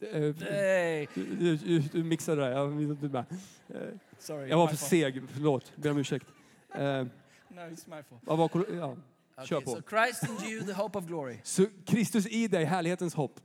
[0.00, 1.06] Hey.
[1.14, 2.56] Du, du, du, mixade det där.
[2.56, 3.24] Jag, minns inte med.
[4.18, 4.90] Sorry, jag var för fault.
[4.90, 5.72] seg, förlåt.
[5.76, 6.26] Ber om ursäkt.
[6.74, 7.04] Eh,
[7.48, 8.22] No, it's my fault.
[8.24, 8.96] var, ja,
[9.44, 9.70] kör Okay, på.
[9.70, 11.38] so Christ in you, the hope of glory.
[11.42, 13.40] Så Kristus i dig, härlighetens hopp.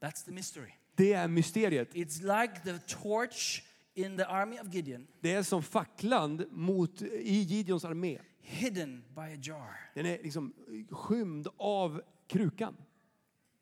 [0.00, 0.70] That's the mystery.
[0.94, 1.94] Det är mysteriet.
[1.94, 3.62] It's like the torch
[3.94, 8.18] in the army of Gideon, Det är som facklan mot, i Gideons armé.
[8.40, 9.90] hidden by a jar.
[9.94, 10.52] Den är liksom
[10.90, 12.76] skymd av krukan.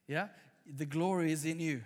[0.07, 0.29] Yeah?
[0.79, 1.81] The glory is in you.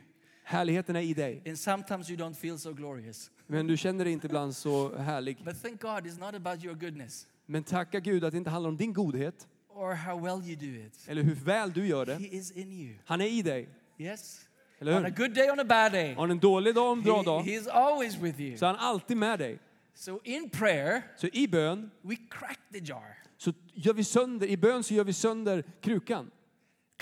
[0.46, 1.42] Härligheten är i dig.
[1.46, 3.30] And sometimes you don't feel so glorious.
[3.46, 5.44] Men du känner dig inte ibland så härlig.
[5.44, 8.68] But thank God it's not about your goodness Men tacka Gud att det inte handlar
[8.70, 11.04] om din godhet or how well you do it.
[11.08, 12.14] eller hur väl du gör det.
[12.14, 12.94] He is in you.
[13.04, 13.68] Han är i dig.
[13.98, 14.40] Yes?
[14.78, 15.16] Eller On a hur?
[15.16, 16.14] good day, on a bad day.
[16.14, 18.56] Har en dålig dag en bra He, dag he's always with you.
[18.56, 19.58] så är han alltid med dig.
[19.94, 23.16] So in prayer, Så i bön we crack the jar.
[23.38, 26.30] så gör vi sönder, i bön så gör vi sönder krukan.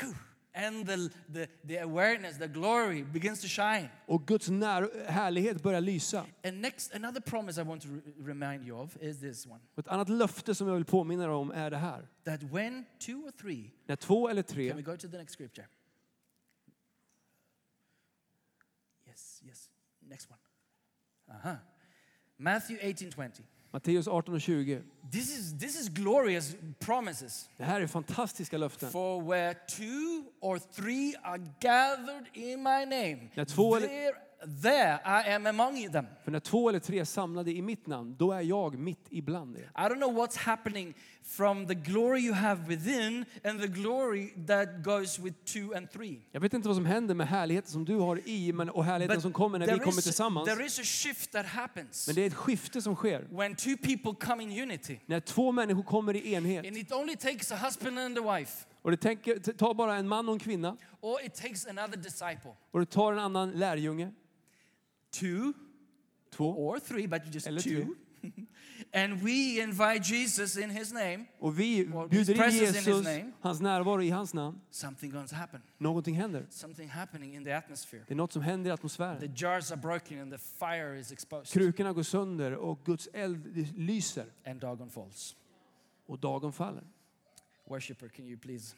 [0.00, 0.14] Koo.
[0.54, 0.96] And the,
[1.32, 3.88] the, the awareness, the glory begins to shine.
[4.06, 6.26] Och Guds när, härlighet börjar lysa.
[6.44, 9.88] And next, another promise I want to re- remind you of is this one ett
[9.88, 12.08] annat löfte som jag vill påminna er om är det här.
[12.24, 15.32] that when two or three, När två eller tre, can we go to the next
[15.34, 15.66] scripture?
[19.06, 20.38] Yes, yes, next one.
[21.38, 21.56] Uh-huh.
[22.36, 23.42] Matthew 18 20.
[23.72, 24.82] Matteus 18 och 20.
[25.12, 27.48] This is, this is glorious promises.
[27.56, 28.90] Det här är fantastiska löften.
[28.90, 34.31] For where two or three are gathered in my name, När två eller-
[34.62, 36.06] there, I am among them.
[36.24, 39.56] För när två eller tre är samlade i mitt namn, då är jag mitt ibland
[39.56, 39.62] er.
[39.62, 44.68] I don't know what's happening from the glory you have within and the glory that
[44.84, 46.20] goes with two and three.
[46.32, 49.22] Jag vet inte vad som händer med härligheten som du har i men, och härligheten
[49.22, 50.48] som kommer när vi kommer is, tillsammans.
[50.48, 53.26] there is a shift that happens Men det är ett skifte som sker.
[53.30, 54.98] when two people come in unity.
[55.06, 56.66] När två människor kommer i enhet.
[56.66, 59.96] And it only takes a husband and a wife, Och det tänker, t- ta bara
[59.96, 60.76] en man och en kvinna.
[61.00, 62.50] or it takes another disciple.
[62.70, 64.12] Och det tar en annan lärjunge.
[65.12, 65.52] Two
[66.30, 66.54] Två.
[66.56, 67.96] or three, but just Eller two.
[68.92, 71.26] and we invite Jesus in his name.
[71.38, 73.32] Och vi bjuder in Jesus, name.
[73.40, 74.60] hans närvaro i hans namn.
[74.70, 75.62] Something to happen.
[75.78, 76.46] Någonting händer.
[76.50, 78.04] Something happening in the atmosphere.
[78.08, 79.32] Det är något som händer i The atmosfären.
[79.36, 81.52] jars are broken and the fire is exposed.
[81.52, 84.26] Krukorna går sönder och Guds eld lyser.
[84.46, 85.36] And Dagon falls.
[86.06, 86.84] Och dagen faller.
[87.64, 88.76] Worshipper, can you please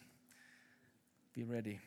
[1.34, 1.78] be ready?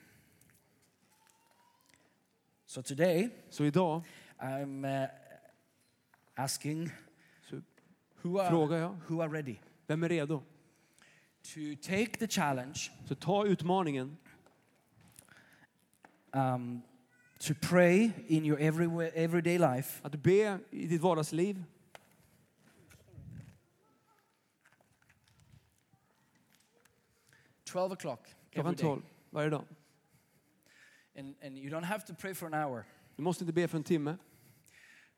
[2.66, 4.04] So today, Så idag
[4.40, 5.08] I'm uh,
[6.36, 6.90] asking
[7.50, 7.62] så
[8.24, 9.56] who are, frågar jag, who are ready
[9.88, 10.42] vem är redo?
[11.44, 14.18] to take the challenge Så ta utmaningen
[16.34, 16.84] um,
[17.40, 21.64] to pray in your every, everyday life att be i ditt vardagsliv.
[27.66, 28.20] twelve o'clock
[28.54, 28.84] every Klockan day.
[28.86, 29.66] 12 varje dag.
[31.16, 32.86] And, and you don't have to pray for an hour.
[33.18, 34.18] Du måste inte be för en timme.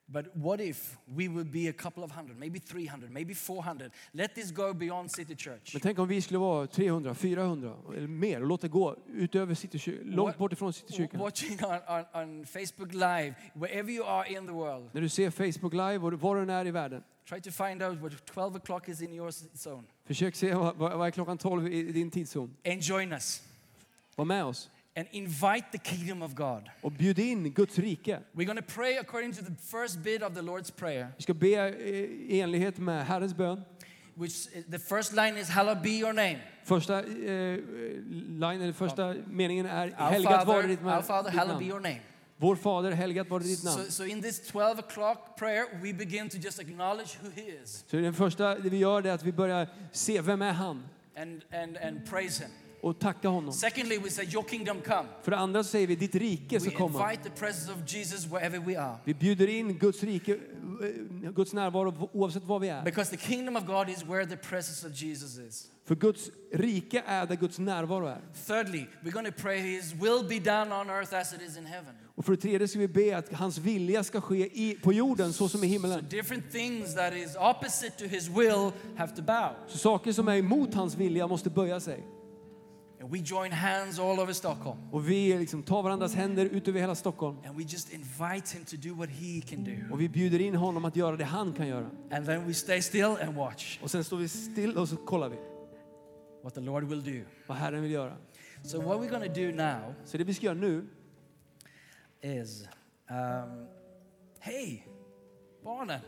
[0.05, 3.89] But what if we would be a couple of hundred, maybe 300, maybe 400?
[4.11, 5.73] Let this go beyond City Church.
[5.73, 9.55] Men tänk om vi skulle vara 300, 400 eller mer och låta det gå utöver
[9.55, 11.19] Citykyrkan, långt bort ifrån Citykyrkan.
[11.19, 15.31] Watching on, on, on Facebook Live, wherever you are in the world, När du ser
[15.31, 17.03] Facebook live var du än är i världen.
[17.25, 19.31] try to find out what 12 o'clock is in your
[19.63, 19.83] zone.
[20.05, 22.55] Försök se vad, vad vad är klockan 12 i din tidszon.
[22.65, 23.43] And join us
[24.15, 26.69] Var med oss and invite the kingdom of God.
[26.81, 28.19] och bjud in Guds rike.
[28.33, 31.33] We're going to pray according to the first bit of the Lord's Prayer, Vi ska
[31.33, 31.73] be eh,
[32.29, 33.61] i enlighet med Herrens bön.
[34.15, 36.39] which is- the first line is, Hallowed be your name.
[36.63, 37.57] Första, eh,
[38.39, 41.69] line, eller första meningen är Our helgat vare ditt, our Father, ditt hallowed be namn.
[41.69, 42.01] your name.
[42.37, 43.85] Vår Fader, helgat vare ditt namn.
[43.85, 47.85] So, so in this 12 o'clock prayer, we begin to just acknowledge who He is
[47.87, 50.83] Så den första det vi gör är att vi börjar se vem är han
[51.17, 52.51] and, and, and praise Him.
[52.81, 53.53] Och tacka honom.
[53.53, 55.07] Secondly, we say, Your kingdom come.
[55.23, 57.11] För det andra säger vi ditt rike ska We komma.
[57.11, 58.97] invite the presence of Jesus wherever we are.
[59.05, 62.83] Vi bjuder in Guds rike, eh, Guds närvaro oavsett var vi är.
[62.83, 65.71] Because the kingdom of God is where the presence of Jesus is.
[65.85, 68.21] För Guds rike är där Guds närvaro är.
[68.47, 71.65] Thirdly, we're going to pray His will be done on earth as it is in
[71.65, 71.95] heaven.
[72.15, 75.33] Och för det tredje ska vi be att hans vilja ska ske i, på jorden
[75.33, 76.05] så som i So himmelen.
[76.09, 79.49] different things that is opposite to His will have to bow.
[79.67, 82.03] Så saker som är emot hans vilja måste böja sig.
[83.01, 84.77] And we join hands all over Stockholm.
[84.91, 87.37] Och vi liksom tar varandras händer ut över hela Stockholm.
[87.45, 89.93] And we just invite Him to do what He can do.
[89.93, 91.89] Och vi bjuder in honom att göra det han kan göra.
[92.11, 95.29] And then we stay still and watch Och sen står vi still och så kollar
[95.29, 95.37] vi
[96.43, 97.25] what the Lord will do.
[97.47, 98.17] vad Herren vill göra.
[98.63, 100.87] So, what we're going to do now Så det vi ska göra nu,
[102.21, 102.67] is
[103.09, 103.67] um,
[104.39, 104.81] hey,
[105.63, 105.99] barnen.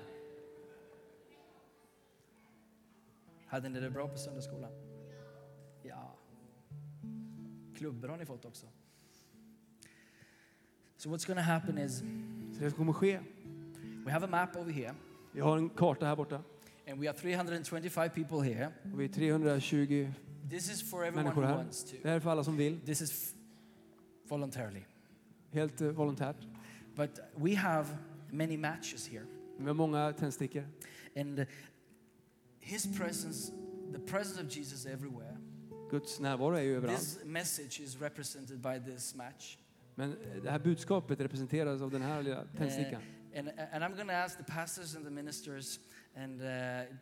[3.47, 4.71] Hade ni det bra på söndagsskolan?
[5.83, 6.20] Ja.
[7.82, 8.65] Klubbor har ni fått också.
[10.97, 11.97] So what's going to happen is
[12.53, 13.19] så det som kommer ske.
[14.05, 14.93] we have a map over here
[15.34, 16.41] Vi har en karta här borta.
[16.88, 18.71] and we have 325 people here.
[18.93, 20.11] Och vi är 320
[20.49, 21.55] This is for everyone människor who här.
[21.57, 21.95] wants to.
[22.03, 22.79] Det här är för alla som vill.
[22.82, 23.34] This is f-
[24.29, 24.82] voluntarily.
[25.51, 26.38] Helt eh, volontärt.
[26.95, 27.97] But we have
[28.32, 29.25] many matches here.
[29.57, 30.63] Vi har många tändstickor.
[31.15, 31.45] And
[32.59, 33.51] his presence,
[33.93, 35.38] the presence of Jesus everywhere.
[35.91, 36.99] Guds närvaro är ju överallt.
[36.99, 39.57] This message is represented by this match.
[39.95, 43.01] Men eh, det här budskapet representeras av den här lilla tändstickan.
[43.01, 45.79] Uh, and, and I'm going to ask the pastors and the ministers
[46.15, 46.47] and uh,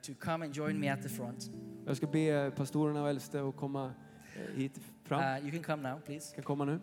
[0.01, 1.49] to come and join me at the front.
[1.85, 3.93] Jag ska be pastorerna och äldste att komma
[4.35, 5.21] eh, hit fram.
[5.21, 6.35] Uh, you can come now, please.
[6.35, 6.79] Kan komma nu.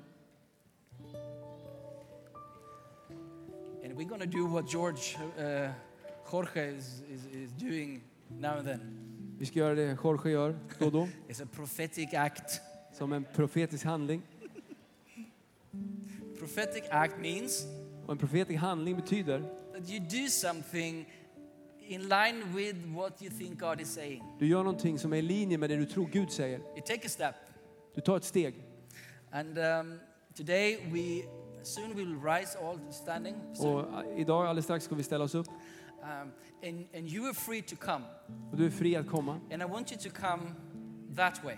[3.85, 5.71] And we're going to do what George, uh,
[6.25, 9.06] Jorge is, is, is doing now and then.
[9.39, 11.09] Vi ska göra det Jorge gör då och då.
[11.29, 12.61] It's a prophetic act.
[12.93, 14.23] Som en profetisk handling.
[16.39, 17.67] prophetic act means
[18.07, 19.41] Och en profetisk handling betyder
[19.73, 21.07] that you do something
[21.89, 24.23] in line with what you think God is saying.
[24.39, 26.59] du gör någonting som är i linje med det du tror Gud säger.
[26.59, 27.35] You take a step.
[27.95, 28.55] Du tar ett steg.
[29.31, 29.99] And um,
[30.37, 31.29] today we
[31.63, 33.37] soon we will rise all standing.
[33.55, 33.75] soon.
[33.75, 35.47] Och eh, idag alldeles strax ska vi ställa oss upp.
[36.07, 36.33] Um,
[36.63, 38.05] and, and you are free to come.
[38.51, 39.41] Och du är fri att komma.
[39.51, 40.55] And I want you to come
[41.17, 41.57] that way.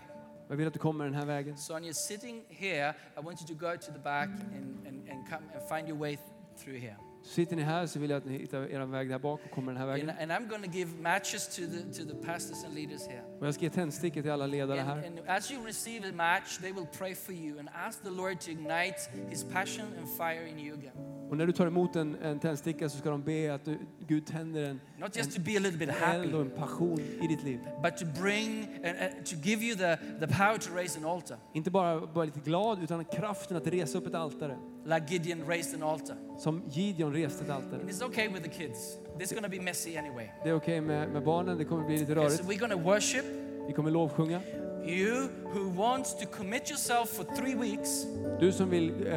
[0.49, 1.59] Jag vill att du kommer den här vägen.
[1.59, 5.09] So when you're sitting here, I want you to go to the back and, and,
[5.09, 6.19] and come and find your way
[6.57, 6.97] through here.
[7.29, 9.73] Sitter ni här så vill jag att ni hittar er väg där bak och kommer
[9.73, 10.11] den här vägen.
[10.11, 13.23] and I'm going to give matches to the, to the pastors and leaders here.
[13.41, 15.07] Och jag ska ge tändstickor till alla ledare här.
[15.07, 18.41] and as you receive a match, they will pray for you and ask the Lord
[18.41, 18.97] to ignite
[19.31, 21.19] His passion and fire in you again.
[21.31, 24.27] Och när du tar emot en, en tändsticka så ska de be att du, Gud
[24.27, 27.43] tänder en Not just to be a little bit happy, och en passion i ditt
[27.45, 27.61] liv.
[27.83, 31.37] but to bring and uh, to give you the, the power to raise an altar,
[31.55, 34.59] Inte bara vara lite glad utan kraften att resa upp ett altare.
[34.89, 36.17] Like Gideon raised an altar.
[36.39, 37.81] Som Gideon reste ett altare.
[37.81, 38.79] And it's okay with the kids.
[39.19, 40.27] This is going to be messy anyway.
[40.45, 42.49] Det är okej med, med barnen, det kommer bli lite Okay, so rörigt.
[42.51, 43.25] we're going to worship.
[43.67, 44.41] Vi kommer lovsjunga.
[44.87, 48.07] You who wants to commit yourself for three weeks
[48.41, 49.15] Du som vill eh,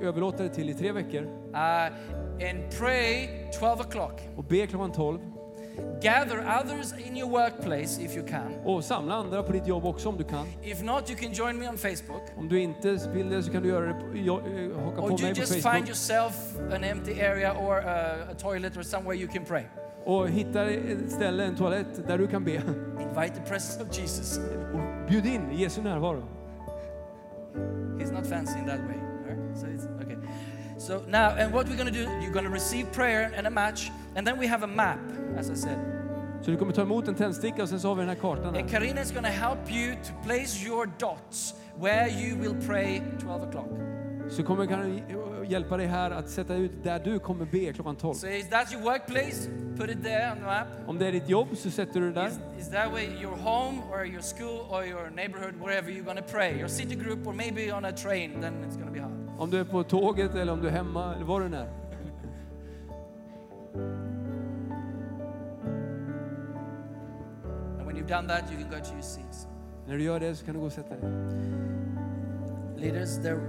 [0.00, 1.56] överlåta det till i tre veckor uh,
[2.50, 3.28] and pray
[3.60, 4.20] 12 o'clock.
[4.36, 5.18] och be klockan 12
[6.02, 8.54] Gather others in your workplace if you can.
[8.64, 10.46] och samla andra på ditt jobb också om du kan.
[10.62, 12.22] If not, you can join me on Facebook.
[12.36, 15.08] Om du inte vill det så kan du göra det på, jo- eh, haka Or
[15.10, 15.88] på mig på just find Facebook.
[15.88, 16.34] yourself
[16.74, 19.62] an empty area or uh, a toilet or somewhere you can pray.
[20.04, 22.52] Och hitta ett ställe, en toalett där du kan be.
[23.00, 24.38] Invite the presence of Jesus.
[24.74, 26.22] Och bjud in Jesu närvaro.
[27.98, 28.96] He's not fancy in that way.
[29.26, 29.58] right?
[29.58, 30.16] So it's okay.
[30.78, 33.50] So now, and what we're going to do, you're going to receive prayer and a
[33.50, 34.98] match, and then we have a map,
[35.36, 35.78] as I said.
[36.42, 38.46] Så du kommer ta emot en tändsticka och sen så har vi den här kartan
[38.46, 38.68] And här.
[38.68, 43.42] Karina is going to help you to place your dots where you will pray 12
[43.42, 43.68] o'clock.
[44.28, 45.02] Så kommer kan
[45.46, 48.14] hjälpa dig här att sätta ut där du kommer be klockan 12.
[48.14, 49.48] So is that your workplace?
[49.76, 50.66] Put it there on the map.
[50.86, 52.26] Om det är ditt jobb så sätter du det där.
[52.26, 56.18] Is, is that way your home or your school or your neighborhood, wherever you're going
[56.18, 56.58] to pray?
[56.58, 59.15] Your city group or maybe on a train, then it's going to be hard.
[59.38, 61.68] Om du är på tåget eller om du är hemma eller var du är.
[67.78, 69.46] And when you've done that, you can go to your seats.
[69.86, 71.10] När du gör det så kan du gå och sätta dig.
[72.76, 73.40] Leaders, there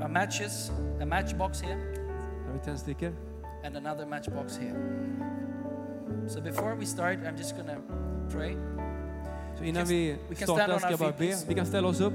[0.00, 0.70] are matches,
[1.02, 1.78] a matchbox here
[2.46, 3.12] har vi tändstickor.
[3.66, 4.76] and another matchbox here.
[6.28, 7.62] So before we start, I'm just to
[8.30, 8.56] pray.
[9.58, 11.34] Så innan vi startar ska jag bara be.
[11.48, 12.14] Vi kan ställa oss upp.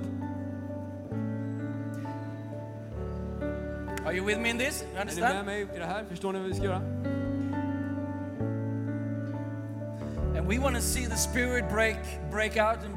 [4.05, 4.81] Are you with me in this?
[4.81, 5.45] You Är ni med understand?
[5.45, 6.03] mig i det här?
[6.09, 6.81] Förstår ni vad vi ska göra?
[10.37, 11.97] And we want to see the Spirit break,
[12.31, 12.95] break out and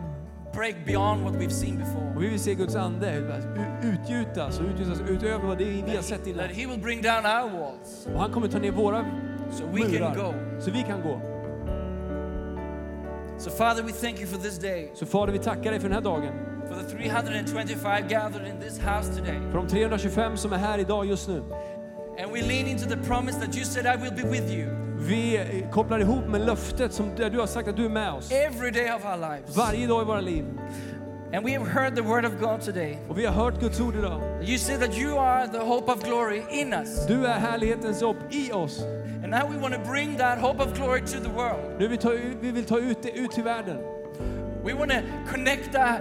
[0.54, 2.14] break beyond what we've seen before.
[2.16, 3.40] Och vi vill se Guds ande
[3.82, 6.48] utgjutas och utgjutas utöver vad det vi har sett innan.
[6.48, 9.04] That He will bring down our walls Och han kommer ta ner våra
[9.50, 10.60] so we can murar go.
[10.60, 11.20] så vi kan gå.
[13.38, 15.94] So, Father, we thank you for this day, Så Fader, vi tackar dig för den
[15.94, 16.32] här dagen.
[16.74, 19.38] For the 325 gathered in this house today.
[19.50, 21.42] För de 325 som är här idag just nu.
[22.18, 25.36] And we lean into the promise that you said, I will be with you Vi
[25.36, 28.32] eh, kopplar ihop med löftet som du har sagt att du är med oss.
[28.32, 29.56] every day of our lives.
[29.56, 30.44] Varje dag i våra liv.
[31.32, 32.98] And we have heard the word of God today.
[33.08, 34.20] Och vi har hört Guds ord idag.
[34.42, 37.06] You said that you are the hope of glory in us.
[37.06, 38.82] Du är härlighetens hopp i oss.
[39.22, 41.78] And now we want to bring that hope of glory to the world.
[41.78, 41.98] Nu vi,
[42.40, 43.78] vi vill ta ut det ut till världen.
[44.64, 44.98] We want to
[45.32, 46.00] connect that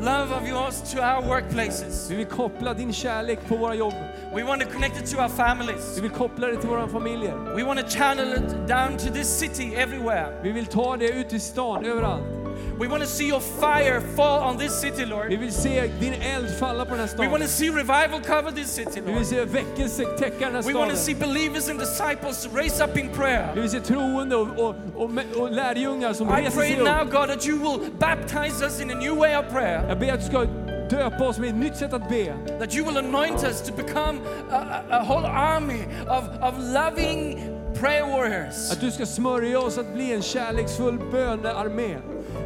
[0.00, 2.10] love of yours to our workplaces.
[2.10, 3.94] Vi vill koppla din kärlek på våra jobb.
[4.34, 5.96] We want to connect it to our families.
[5.96, 7.54] Vi vill koppla det till våra familjer.
[7.56, 10.40] We want to channel it down to this city everywhere.
[10.42, 12.37] Vi vill ta det ut till stan, överallt.
[12.80, 15.28] We want to see your fire fall on this city, Vi Lord.
[15.28, 17.40] vill se din eld falla på den här We want staden.
[17.40, 19.26] to see revival cover this city, Vi vill Lord.
[19.26, 21.34] se väckelse täcka den här We want to see staden.
[21.34, 23.52] believers and disciples raise up in prayer.
[23.54, 25.10] Vi vill se troende och, och, och,
[25.40, 27.10] och lärjungar som I reser pray sig now, upp.
[27.12, 29.88] God, that you will baptize us in a new way of prayer.
[29.88, 30.44] Jag ber att du ska
[30.90, 32.34] döpa oss med ett nytt sätt att be.
[32.58, 34.18] That you will anoint us to become
[34.50, 37.40] a, a whole army of, of loving
[37.80, 38.72] prayer warriors.
[38.72, 41.96] Att du ska smörja oss att bli en kärleksfull bönearmé.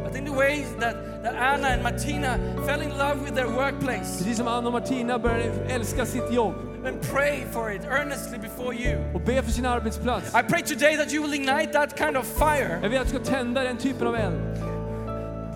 [0.03, 2.37] But in the ways that, that Anna and Martina
[2.67, 6.55] fell in love with their workplace Precis som Anna och Martina började älska sitt jobb
[6.85, 8.97] and pray for it earnestly before you.
[9.13, 10.27] och be för sin arbetsplats.
[10.35, 13.15] I pray today that you will ignite that kind of fire Jag vill att du
[13.15, 14.35] ska tända den typen av eld.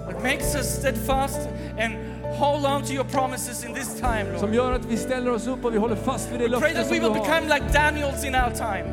[0.10, 1.40] that makes us steadfast
[1.80, 1.94] and
[2.40, 4.56] hold on to your promises in this time, Som Lord.
[4.56, 6.86] gör att vi ställer oss upp och vi håller fast vid det Pray löfte that
[6.88, 7.26] som we du will har.
[7.26, 8.86] become like Daniels in our time.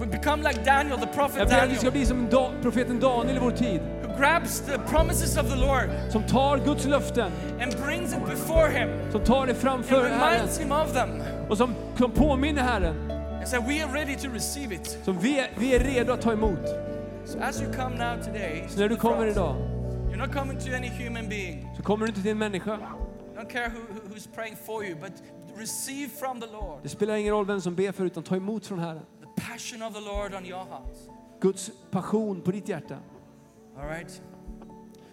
[0.00, 2.50] We become like Daniel, the prophet Jag ber att vi ska Daniel, bli som da,
[2.62, 3.80] profeten Daniel i vår tid.
[4.18, 9.12] Grabs the promises of the Lord som tar Guds löften, and brings it before Him
[9.12, 13.10] som tar det and framför Herren reminds Him of them och som, som påminner Herren.
[13.10, 14.98] and say, We are ready to receive it.
[15.04, 16.58] Som vi är, vi är redo att ta emot.
[17.24, 19.56] So as you come now today, Så när du kommer front, idag
[20.10, 21.68] you're not coming to any human being.
[21.76, 22.78] så kommer du inte till en människa.
[23.36, 25.12] Don't care who- who's praying for you, but
[25.58, 28.66] receive from the Lord Det spelar ingen roll vem som ber för utan ta emot
[28.66, 29.00] från Herren.
[29.20, 30.96] the passion of the Lord on your heart.
[31.40, 32.96] Guds passion på ditt hjärta.
[33.78, 34.20] All right?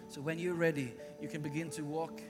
[0.08, 2.20] So when you're ready, you can begin to walk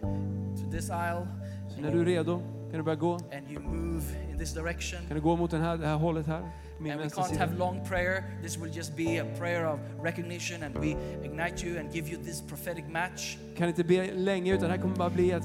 [0.56, 1.26] to this aisle
[1.68, 3.14] Så när du är redo kan du börja gå.
[3.14, 5.00] and you move in this direction.
[5.08, 6.50] Kan du gå mot den här, det här hållet här?
[6.80, 7.40] Min And we can't sida.
[7.40, 8.24] have long prayer.
[8.42, 12.22] This will just be a prayer of recognition, and we ignite you and give you
[12.24, 13.36] this prophetic match.
[13.56, 15.42] Kan inte be länge utan här kommer bara bli en,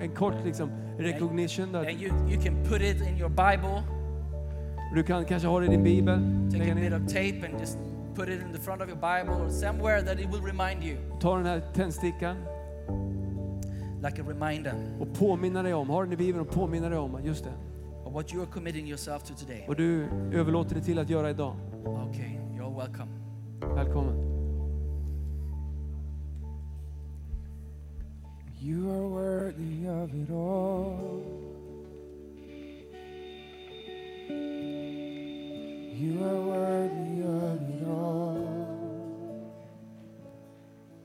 [0.00, 1.72] en kort liksom, recognition.
[1.72, 1.78] Där.
[1.80, 3.82] And you, you can put it in your Bible,
[4.94, 6.20] Du kan kanske ha det i din bibel.
[6.52, 7.78] take a bit of tape, and just
[8.18, 10.96] put it in the front of your Bible or somewhere that it will remind you.
[11.20, 12.36] Ta den här tändstickan.
[14.02, 14.74] Like a reminder.
[15.00, 17.52] Och påminna dig om, ha den i Bibeln och påminna dig om, just det.
[18.04, 19.64] Or what you are committing yourself to today.
[19.68, 21.56] Och du överlåter dig till att göra idag.
[21.84, 23.08] Okay, you're welcome.
[23.74, 24.28] Välkommen.
[28.60, 31.38] You are worthy of it all.
[36.00, 38.47] You are worthy of it all.